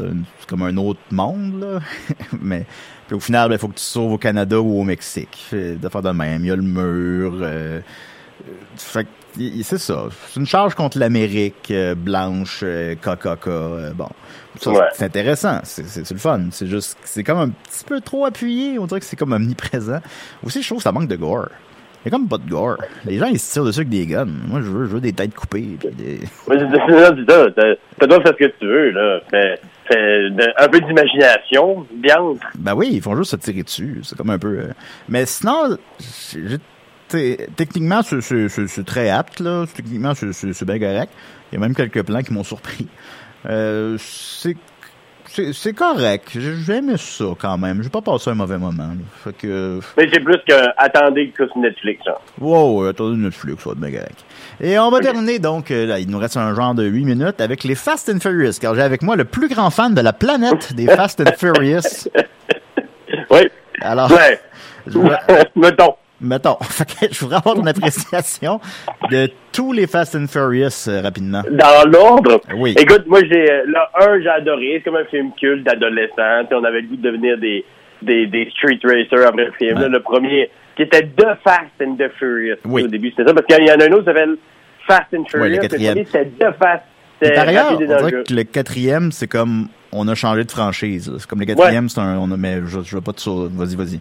[0.49, 1.79] comme un autre monde, là.
[2.43, 2.67] Mais,
[3.07, 5.47] puis au final, ben, il faut que tu sauves au Canada ou au Mexique.
[5.51, 6.45] Fait, De faire de même.
[6.45, 7.81] Il y a le mur, euh,
[8.77, 9.09] fait que,
[9.63, 10.05] c'est ça.
[10.29, 13.47] C'est une charge contre l'Amérique euh, blanche, euh, KKK.
[13.49, 14.09] euh, bon,
[14.67, 14.81] Ouais.
[14.95, 15.61] c'est intéressant.
[15.65, 16.41] C'est, le fun.
[16.51, 18.79] C'est juste, que c'est comme un petit peu trop appuyé.
[18.79, 20.01] On dirait que c'est comme omniprésent.
[20.45, 21.49] Aussi, je trouve que ça manque de gore.
[22.05, 22.79] Il y a comme pas de gore.
[23.05, 24.27] Les gens, ils se tirent dessus avec des guns.
[24.49, 25.77] Moi, je veux, je veux des têtes coupées.
[25.79, 26.21] puis des...
[26.49, 26.57] Mais.
[27.99, 29.21] T'as droit de faire ce que tu veux, là.
[29.31, 29.61] Fais,
[30.59, 32.17] un peu d'imagination, bien.
[32.57, 34.01] Ben oui, ils font juste se tirer dessus.
[34.03, 34.49] C'est comme un peu.
[34.59, 34.73] euh,
[35.09, 35.77] Mais sinon,
[36.33, 36.59] j'ai-
[37.57, 39.65] techniquement, c'est- très apte, là.
[39.75, 41.13] Techniquement, c'est- bien correct.
[41.51, 42.89] Il y a même quelques plans qui m'ont surpris.
[43.49, 46.29] Euh, c'est correct.
[46.35, 47.83] J'ai j'ai aimé ça quand même.
[47.83, 48.83] J'ai pas passé un mauvais moment.
[48.89, 48.95] là.
[49.25, 49.81] Fait que.
[49.97, 52.15] Mais c'est plus que attendez que Netflix, hein.
[52.41, 54.25] Wow, attendez Netflix, ça va être bien correct.
[54.61, 57.41] Et on va terminer donc, euh, là, il nous reste un genre de 8 minutes
[57.41, 60.13] avec les Fast and Furious, car j'ai avec moi le plus grand fan de la
[60.13, 62.09] planète des Fast and Furious.
[63.31, 63.49] Oui.
[63.81, 64.39] Alors, Ouais.
[64.87, 64.99] je
[65.57, 65.95] Mettons.
[66.23, 66.57] Mettons.
[66.63, 68.61] Fait que je voudrais avoir ton appréciation
[69.11, 71.43] de tous les Fast and Furious euh, rapidement.
[71.51, 72.41] Dans l'ordre?
[72.57, 72.75] Oui.
[72.79, 74.73] Écoute, moi, j'ai, euh, le 1, j'ai adoré.
[74.77, 76.47] C'est comme un film culte d'adolescent.
[76.53, 77.65] On avait le goût de devenir des,
[78.03, 79.77] des, des street racers après le film.
[79.77, 79.83] Ouais.
[79.83, 79.89] là.
[79.89, 82.57] Le premier, qui était The Fast and the Furious.
[82.65, 82.85] Oui.
[82.85, 83.35] Au début, c'était ça.
[83.35, 84.37] Parce qu'il y en a un autre qui s'appelle
[84.87, 85.49] Fast and Furious.
[85.49, 85.95] le quatrième.
[85.95, 86.83] premier, c'était The Fast.
[87.35, 91.13] Par ailleurs, on dirait que le quatrième, c'est comme on a changé de franchise.
[91.19, 92.19] C'est comme le quatrième, c'est un.
[92.19, 93.29] On a, mais je, je veux pas te.
[93.31, 94.01] Vas-y, vas-y.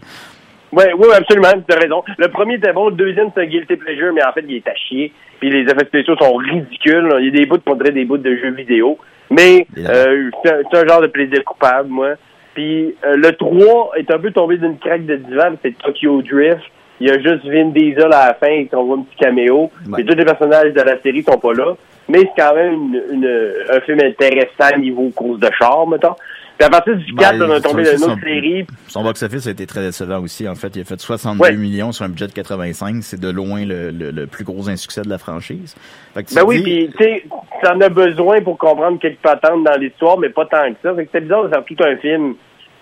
[0.72, 2.02] Oui, oui, absolument, tu as raison.
[2.18, 4.68] Le premier était bon, le deuxième c'est un guilty pleasure, mais en fait, il est
[4.68, 5.12] à chier.
[5.38, 7.08] Puis les effets spéciaux sont ridicules.
[7.20, 8.96] Il y a des bouts qu'on dirait des bouts de jeux vidéo.
[9.30, 12.10] Mais Et euh, c'est un, genre de plaisir coupable, moi.
[12.54, 16.60] Puis euh, le 3 est un peu tombé d'une craque de divan, c'est Tokyo Drift.
[17.00, 19.70] Il y a juste Vin Diesel à la fin, qu'on voit un petit caméo.
[19.90, 20.00] Ouais.
[20.02, 21.74] Et tous les personnages de la série sont pas là.
[22.08, 26.14] Mais c'est quand même une, une- un film intéressant niveau course de char, mettons.
[26.58, 28.66] Puis à partir du 4, Ben, on a tombé dans une autre son- série.
[28.88, 30.48] Son box-office a été très décevant aussi.
[30.48, 31.56] En fait, il a fait 62 Ouais.
[31.56, 32.96] millions sur un budget de 85.
[33.02, 35.74] C'est de loin le, le, le plus gros insuccès de la franchise.
[36.14, 37.24] Fait que tu Ben oui, dis- puis tu sais,
[37.62, 40.94] t'en as besoin pour comprendre quelques patentes dans l'histoire, mais pas tant que ça.
[40.94, 42.34] Fait que c'est bizarre de faire tout un film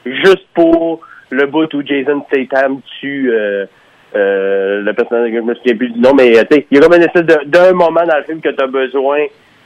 [0.04, 1.00] juste pour
[1.30, 3.64] le bout où Jason Statham tue euh,
[4.16, 6.80] euh, le personnage, je me souviens plus du nom, mais euh, tu sais, il y
[6.80, 9.18] a comme une espèce d'un moment dans le film que t'as besoin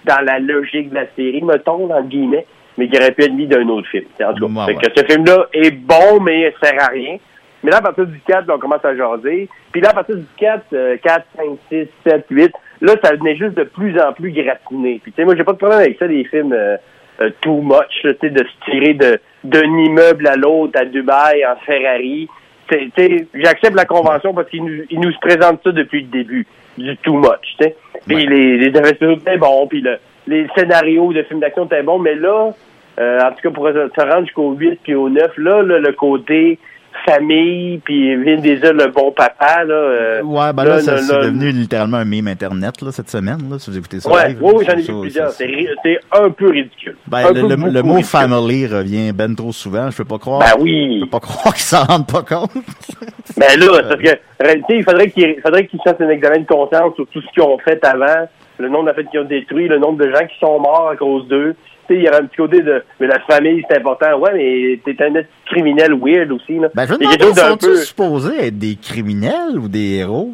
[0.04, 2.44] dans la logique de la série, mettons, dans le guillemets,
[2.78, 4.04] mais qui aurait pu être mis d'un autre film.
[4.22, 7.16] En tout cas, Ouais, que ce film-là est bon, mais il sert à rien.
[7.62, 9.48] Mais là, à partir du 4, là, on commence à jaser.
[9.72, 12.52] Puis là, à partir du 4, euh, 4, 5, 6, 7, 8,
[12.82, 15.00] là, ça venait juste de plus en plus gratiné.
[15.02, 16.76] Puis, tu sais, moi, j'ai pas de problème avec ça, les films euh,
[17.22, 21.44] euh, too much, tu sais, de se tirer de d'un immeuble à l'autre, à Dubaï,
[21.46, 22.28] en Ferrari.
[22.68, 26.46] Tu sais, j'accepte la convention parce qu'ils nous, ils nous présentent ça depuis le début,
[26.78, 27.76] du too much, tu sais.
[28.06, 28.26] Puis Ouais.
[28.26, 32.52] les, les étaient bons, puis le, les scénarios de films d'action étaient bons, mais là,
[32.98, 35.92] euh, en tout cas, pour se rendre jusqu'au 8 puis au 9, là, là, le
[35.92, 36.58] côté
[37.04, 39.74] famille, puis Vin Diesel, le bon papa, là...
[39.74, 43.10] euh, Ouais, ben là, là, ça, là, c'est devenu littéralement un meme Internet, là, cette
[43.10, 44.10] semaine, là, si vous écoutez ça.
[44.10, 45.30] Ouais, live, oui, j'en ai vu plusieurs.
[45.32, 46.96] C'est un peu ridicule.
[47.08, 48.04] Ben, Un le, peu le- beaucoup le mot ridicule.
[48.20, 49.90] family revient ben trop souvent.
[49.90, 50.38] Je peux pas croire.
[50.40, 51.00] Ben Je oui.
[51.00, 52.50] peux pas croire qu'ils s'en rendent pas compte.
[53.36, 56.94] Ben là, parce que, sais, il faudrait qu'ils faudrait qu'ils fassent un examen de conscience
[56.94, 58.28] sur tout ce qu'ils ont fait avant,
[58.58, 61.26] le nombre d'affaires qu'ils ont détruit, le nombre de gens qui sont morts à cause
[61.26, 61.56] d'eux.
[61.90, 64.16] Il y aurait un petit côté de, mais la famille, c'est important.
[64.18, 65.12] Ouais, mais t'es un
[65.46, 66.68] criminel weird aussi, là.
[66.74, 70.32] Ben, je me demande, sont-ils peu- supposés être des criminels ou des héros?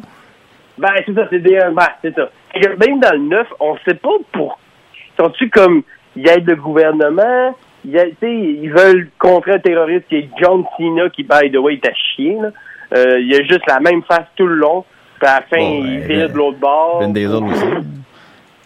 [0.77, 2.29] Ben, c'est ça, c'est des, ben, c'est ça.
[2.55, 4.59] Même dans le 9, on sait pas pour,
[5.19, 5.83] sont-tu comme,
[6.15, 10.15] ils aident le gouvernement, il y a- tu sais, ils veulent contrer un terroriste qui
[10.17, 12.37] est John Cena, qui, by the way, est à chier.
[12.41, 12.49] Là.
[12.95, 14.83] Euh, il a juste la même face tout le long.
[15.19, 16.99] Puis à la fin, Bon, il ouais, vire de l'autre bord.
[17.01, 17.63] Vin Diesel aussi.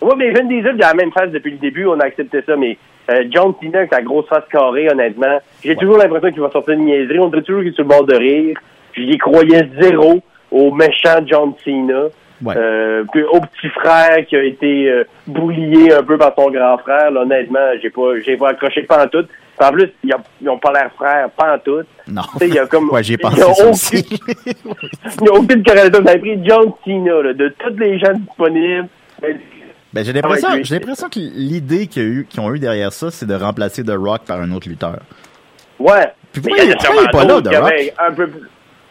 [0.06, 2.42] Oui, mais Vin Diesel, il a la même face depuis le début, on a accepté
[2.46, 2.78] ça, mais
[3.10, 6.74] euh, John Cena avec sa grosse face carrée, honnêtement, j'ai toujours l'impression qu'il va sortir
[6.76, 7.20] une niaiserie.
[7.20, 8.58] On dirait toujours qu'il est sur le bord de rire.
[8.96, 12.04] J'y croyais zéro au méchant John Cena.
[12.44, 12.54] Ouais.
[12.58, 16.78] Euh, puis au petit frère qui a été euh, boulié un peu par son grand
[16.80, 19.26] frère, là, honnêtement, j'ai pas j'ai pas accroché pas en tout.
[19.62, 21.84] En plus, ils ont, ils ont pas l'air frères, pas en tout.
[22.10, 22.22] Non.
[22.34, 24.06] Tu sais, il y a comme Ouais, j'ai pensé ça aucune- aussi.
[24.46, 26.02] Il n'y a aucune corrélation.
[26.02, 28.88] Vous avez pris John Cena, là, de tous les gens disponibles.
[29.96, 33.26] Ben, j'ai l'impression, ouais, j'ai l'impression que l'idée eu, qu'ils ont eu derrière ça, c'est
[33.26, 35.00] de remplacer The Rock par un autre lutteur.
[35.80, 36.12] Ouais.
[36.34, 37.74] Puis pourquoi il pourquoi il est pas là, The Rock?
[37.98, 38.30] un peu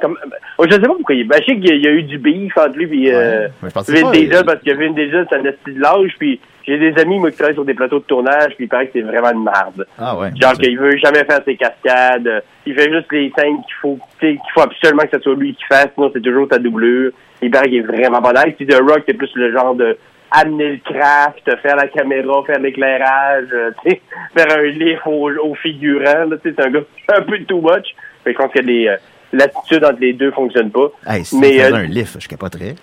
[0.01, 0.17] Comme,
[0.59, 2.77] oh, je sais pas pourquoi ben, Je sais qu'il y a eu du beef entre
[2.79, 5.81] lui et euh, pensais Vin Diesel il- parce que Vin Diesel, c'est un esti de
[5.81, 6.15] l'âge.
[6.19, 8.55] Puis j'ai des amis, moi, qui travaillent sur des plateaux de tournage.
[8.57, 9.87] Puis il paraît que c'est vraiment une marde.
[9.99, 10.31] Ah ouais.
[10.41, 12.27] Genre qu'il veut jamais faire ses cascades.
[12.27, 15.55] euh, Il fait juste les scènes qu'il faut, qu'il faut absolument que ce soit lui
[15.55, 15.89] qui fasse.
[15.95, 17.13] Sinon, c'est toujours sa doublure.
[17.43, 18.55] Il paraît qu'il est vraiment pas nice.
[18.57, 19.97] Puis The Rock, c'est plus le genre de
[20.41, 24.01] amener le craft, faire la caméra, faire l'éclairage, euh, sais,
[24.37, 26.25] faire un livre au, au figurant.
[26.29, 26.81] là, tu sais, C'est un gars
[27.17, 27.87] un peu too much.
[28.25, 28.97] Fait je pense que les, euh,
[29.33, 30.89] l'attitude entre les deux fonctionne pas.
[31.07, 32.75] Hey, si mais, euh, un lift, je capoterais.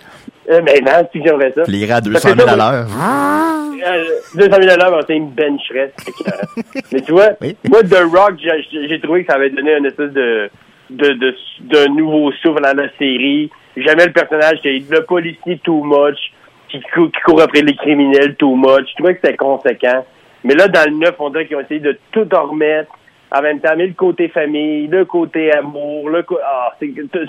[0.49, 1.63] euh, mais non, si j'aimerais ça.
[1.67, 2.87] Irait à Parce 200 que 000 ça, à l'heure.
[3.87, 4.03] euh,
[4.35, 5.31] 200 000 à l'heure, c'est une
[6.07, 6.47] écœurant.
[6.93, 7.55] Mais tu vois, Oui.
[7.69, 8.35] moi, The Rock,
[8.71, 10.49] j'ai trouvé que ça avait donné une espèce de,
[10.91, 13.49] de, de, de nouveau souffle à la série.
[13.75, 14.59] J'aimais le personnage
[14.91, 16.17] le policier too much,
[16.71, 18.89] qui, cou- qui court après les criminels too much.
[18.89, 20.05] Je trouvais que c'était conséquent.
[20.43, 22.91] Mais là, dans le neuf, on dirait qu'ils ont essayé de tout en remettre.
[23.33, 26.73] En même temps, mais le côté famille, le côté amour, le ah,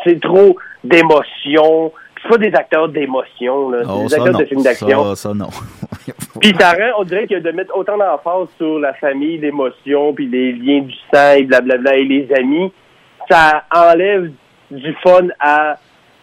[0.05, 1.93] c'est trop d'émotion.
[2.21, 3.83] C'est pas des acteurs d'émotion, là.
[3.85, 4.39] Oh, c'est des acteurs non.
[4.41, 5.05] de films d'action.
[5.15, 5.49] Ça, ça non.
[6.41, 10.27] Puis ça rend, on dirait que de mettre autant d'emphase sur la famille, l'émotion, puis
[10.27, 12.73] les liens du sang et blablabla et les amis,
[13.31, 14.31] ça enlève
[14.73, 15.77] du fun à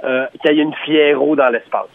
[0.03, 1.88] euh, qu'il y ait une fiero dans l'espace.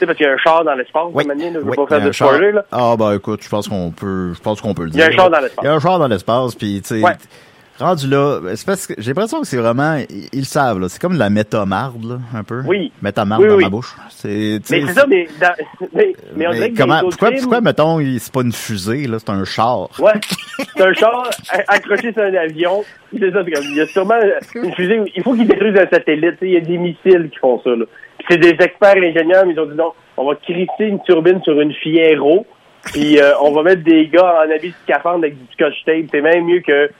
[0.00, 1.86] Sais, parce qu'il y a un char dans l'espace, Oui, là, je veux oui, pas
[1.86, 2.28] faire de char.
[2.30, 2.64] spoiler, là.
[2.72, 5.10] Ah, bah écoute, je pense qu'on peut, je pense qu'on peut le Il y a
[5.10, 5.14] dire.
[5.20, 5.62] un char dans l'espace.
[5.62, 7.12] Il y a un char dans l'espace, puis tu sais, Ouais.
[7.78, 10.88] rendu là, ben, c'est parce que j'ai l'impression que c'est vraiment, ils, le savent, là.
[10.88, 12.62] C'est comme de la métamarde, là, un peu.
[12.66, 12.90] Oui.
[13.02, 13.94] Métamarde Oui, dans ma bouche.
[14.08, 15.52] C'est, Mais c'est ça, mais, dans,
[15.94, 19.18] mais, mais on dirait que comment, pourquoi, films, pourquoi, mettons, c'est pas une fusée, là,
[19.18, 19.88] c'est un char?
[19.98, 20.12] Ouais.
[20.76, 21.28] C'est un char
[21.68, 22.84] accroché sur un avion.
[23.12, 24.14] C'est ça, c'est comme, il y a sûrement
[24.54, 25.00] une fusée.
[25.14, 26.36] Il faut qu'ils détruisent un satellite.
[26.40, 27.70] Il y a des missiles qui font ça.
[27.70, 27.84] Là.
[28.30, 31.60] C'est des experts ingénieurs, mais ils ont dit non, on va crisser une turbine sur
[31.60, 32.46] une Fiero,
[32.84, 36.06] puis euh, on va mettre des gars en habit de scaphandre avec du scotch tape.
[36.12, 36.90] C'est même mieux que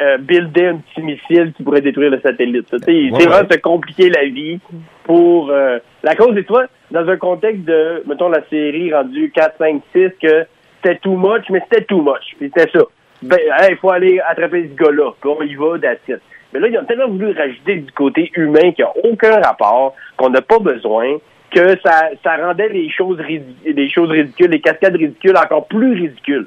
[0.00, 2.72] euh, builder un petit missile qui pourrait détruire le satellite.
[2.72, 3.54] Ouais, c'est vraiment ouais.
[3.54, 4.60] se compliquer la vie
[5.04, 9.58] pour euh, la cause est toi dans un contexte de mettons la série rendue 4
[9.58, 10.46] 5 6 que
[10.82, 12.84] c'était too much mais c'était too much puis c'était ça
[13.22, 16.22] ben il faut aller attraper ce gars-là puis on y va it.
[16.52, 20.30] Mais là ils ont tellement voulu rajouter du côté humain qui a aucun rapport qu'on
[20.30, 21.18] n'a pas besoin
[21.50, 25.94] que ça ça rendait les choses ridicules les choses ridicules les cascades ridicules encore plus
[25.94, 26.46] ridicules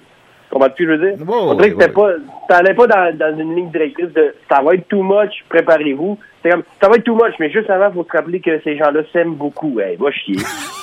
[0.52, 1.26] Comprends-tu je veux dire?
[1.30, 2.10] On dirait que ouais, pas,
[2.49, 6.20] t'allais pas dans, dans une ligne directrice de ça va être too much, préparez-vous.
[6.43, 8.78] C'est comme, ça va être too much, mais juste avant, faut se rappeler que ces
[8.78, 9.80] gens-là s'aiment beaucoup.
[9.80, 10.36] Hey, va chier.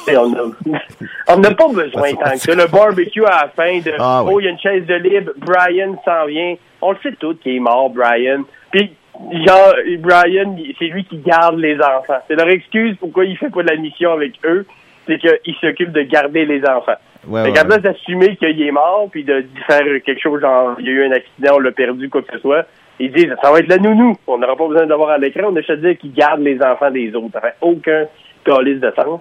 [1.28, 2.54] On n'a pas besoin tant que ça.
[2.54, 5.32] Le barbecue à la fin de, Ah oh, il y a une chaise de libre,
[5.36, 6.54] Brian s'en vient.
[6.80, 8.44] On le sait tout qu'il est mort, Brian.
[8.70, 8.94] Puis,
[9.46, 12.18] genre, Brian, c'est lui qui garde les enfants.
[12.28, 14.66] C'est leur excuse pourquoi il fait pas de la mission avec eux,
[15.06, 16.94] c'est qu'il s'occupe de garder les enfants.
[17.26, 20.88] Ouais, Fait ouais, d'assumer qu'il est mort, puis de faire quelque chose, genre, il y
[20.88, 22.64] a eu un accident, on l'a perdu, quoi que ce soit,
[23.00, 24.16] ils disent, ça va être la nounou.
[24.26, 26.90] On n'aura pas besoin d'avoir à l'écran, on a juste dire qu'il garde les enfants
[26.90, 27.32] des autres.
[27.32, 28.04] Ça fait aucun
[28.44, 29.20] calice de sens.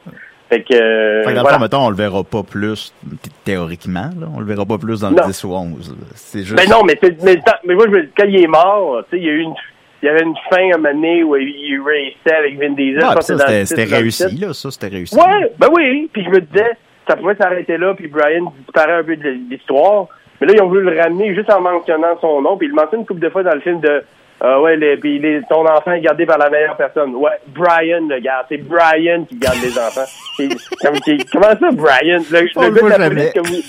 [0.49, 1.57] Fait que, euh, Fait que dans voilà.
[1.57, 4.77] le fond, mettons, on le verra pas plus, thé- théoriquement, là, on le verra pas
[4.77, 5.17] plus dans Non.
[5.23, 5.89] le 10 ou 11.
[5.91, 6.05] là.
[6.15, 6.55] C'est juste.
[6.57, 9.25] Mais non, mais, mais, mais moi, je me- quand il est mort, tu sais, il
[9.25, 9.53] y a eu une,
[10.01, 13.01] il y avait une fin à un moment donné où il, raceait avec Vin Diesel.
[13.01, 15.15] Pense ça, c'était réussi, là, ça, c'était réussi.
[15.15, 16.09] Ouais, ben oui.
[16.13, 16.71] Puis je me disais,
[17.07, 20.07] ça pouvait s'arrêter là, puis Brian disparaît un peu de l'histoire.
[20.39, 22.57] Mais là, ils ont voulu le ramener juste en mentionnant son nom.
[22.57, 24.03] Puis il le mentionne une couple de fois dans le film de
[24.39, 27.15] ah ouais, le- puis les- ton enfant est gardé par la meilleure personne.
[27.15, 28.45] Ouais, Brian le garde.
[28.49, 30.05] C'est Brian qui garde les enfants.
[30.37, 30.47] C'est
[30.79, 32.19] comme qui- comment ça, Brian?
[32.31, 33.09] Le, le gars voit de la jamais.
[33.09, 33.63] police que vous.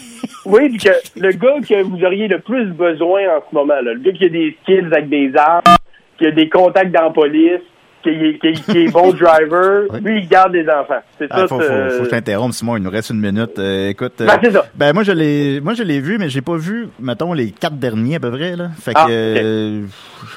[0.45, 3.99] Oui, que le gars que vous auriez le plus besoin en ce moment, là, le
[4.01, 5.63] gars qui a des skills avec des armes,
[6.19, 7.61] qui a des contacts dans la police,
[8.03, 10.01] qui est, qui est- qui est bon driver, Oui.
[10.03, 11.01] lui, il garde les enfants.
[11.19, 11.49] C'est Ah, ça.
[11.49, 13.59] faut, faut, faut que je t'interrompe, Simon, il nous reste une minute.
[13.59, 14.67] Euh, écoute, euh, Ben, c'est ça.
[14.75, 17.77] ben moi je l'ai, moi je l'ai vu, mais j'ai pas vu, mettons les quatre
[17.77, 18.69] derniers à peu près là.
[18.81, 19.83] Fait que, Ah, euh,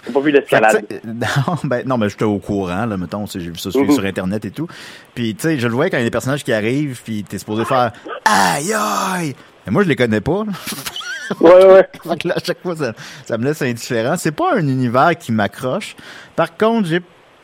[0.07, 0.85] J'ai pas vu l'escalade.
[0.89, 3.91] sais, non, ben non, mais j'étais au courant là, mettons, j'ai vu ça sur, Mhm.
[3.91, 4.67] sur internet et tout.
[5.13, 7.23] Puis tu sais, je le voyais quand il y a des personnages qui arrivent, puis
[7.23, 7.91] t'es supposé faire
[8.25, 9.35] aïe aïe.
[9.67, 10.43] Mais moi je les connais pas.
[10.45, 10.51] là.
[11.39, 11.87] Ouais, ouais.
[12.03, 12.93] Fait que là, à chaque fois, ça,
[13.25, 14.15] ça me laisse indifférent.
[14.17, 15.95] C'est pas un univers qui m'accroche.
[16.35, 17.01] Par contre, j'ai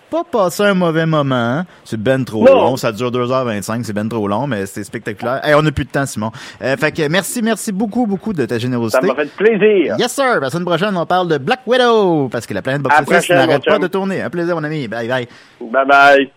[0.09, 1.65] pas passé un mauvais moment.
[1.83, 2.53] C'est ben trop Non.
[2.55, 2.77] long.
[2.77, 3.83] Ça dure 2h25.
[3.83, 5.41] C'est ben trop long, mais c'est spectaculaire.
[5.45, 6.31] Hey, on a plus de temps, Simon.
[6.61, 9.05] Euh, fait que merci, merci beaucoup, beaucoup de ta Ça générosité.
[9.05, 9.95] m'a fait plaisir.
[9.99, 10.39] Yes, sir.
[10.39, 12.29] La semaine prochaine, on parle de Black Widow.
[12.29, 14.21] Parce que la planète Box n'arrête pas de tourner.
[14.21, 14.87] Un plaisir, mon ami.
[14.87, 15.27] Bye bye.
[15.59, 16.31] Bye bye.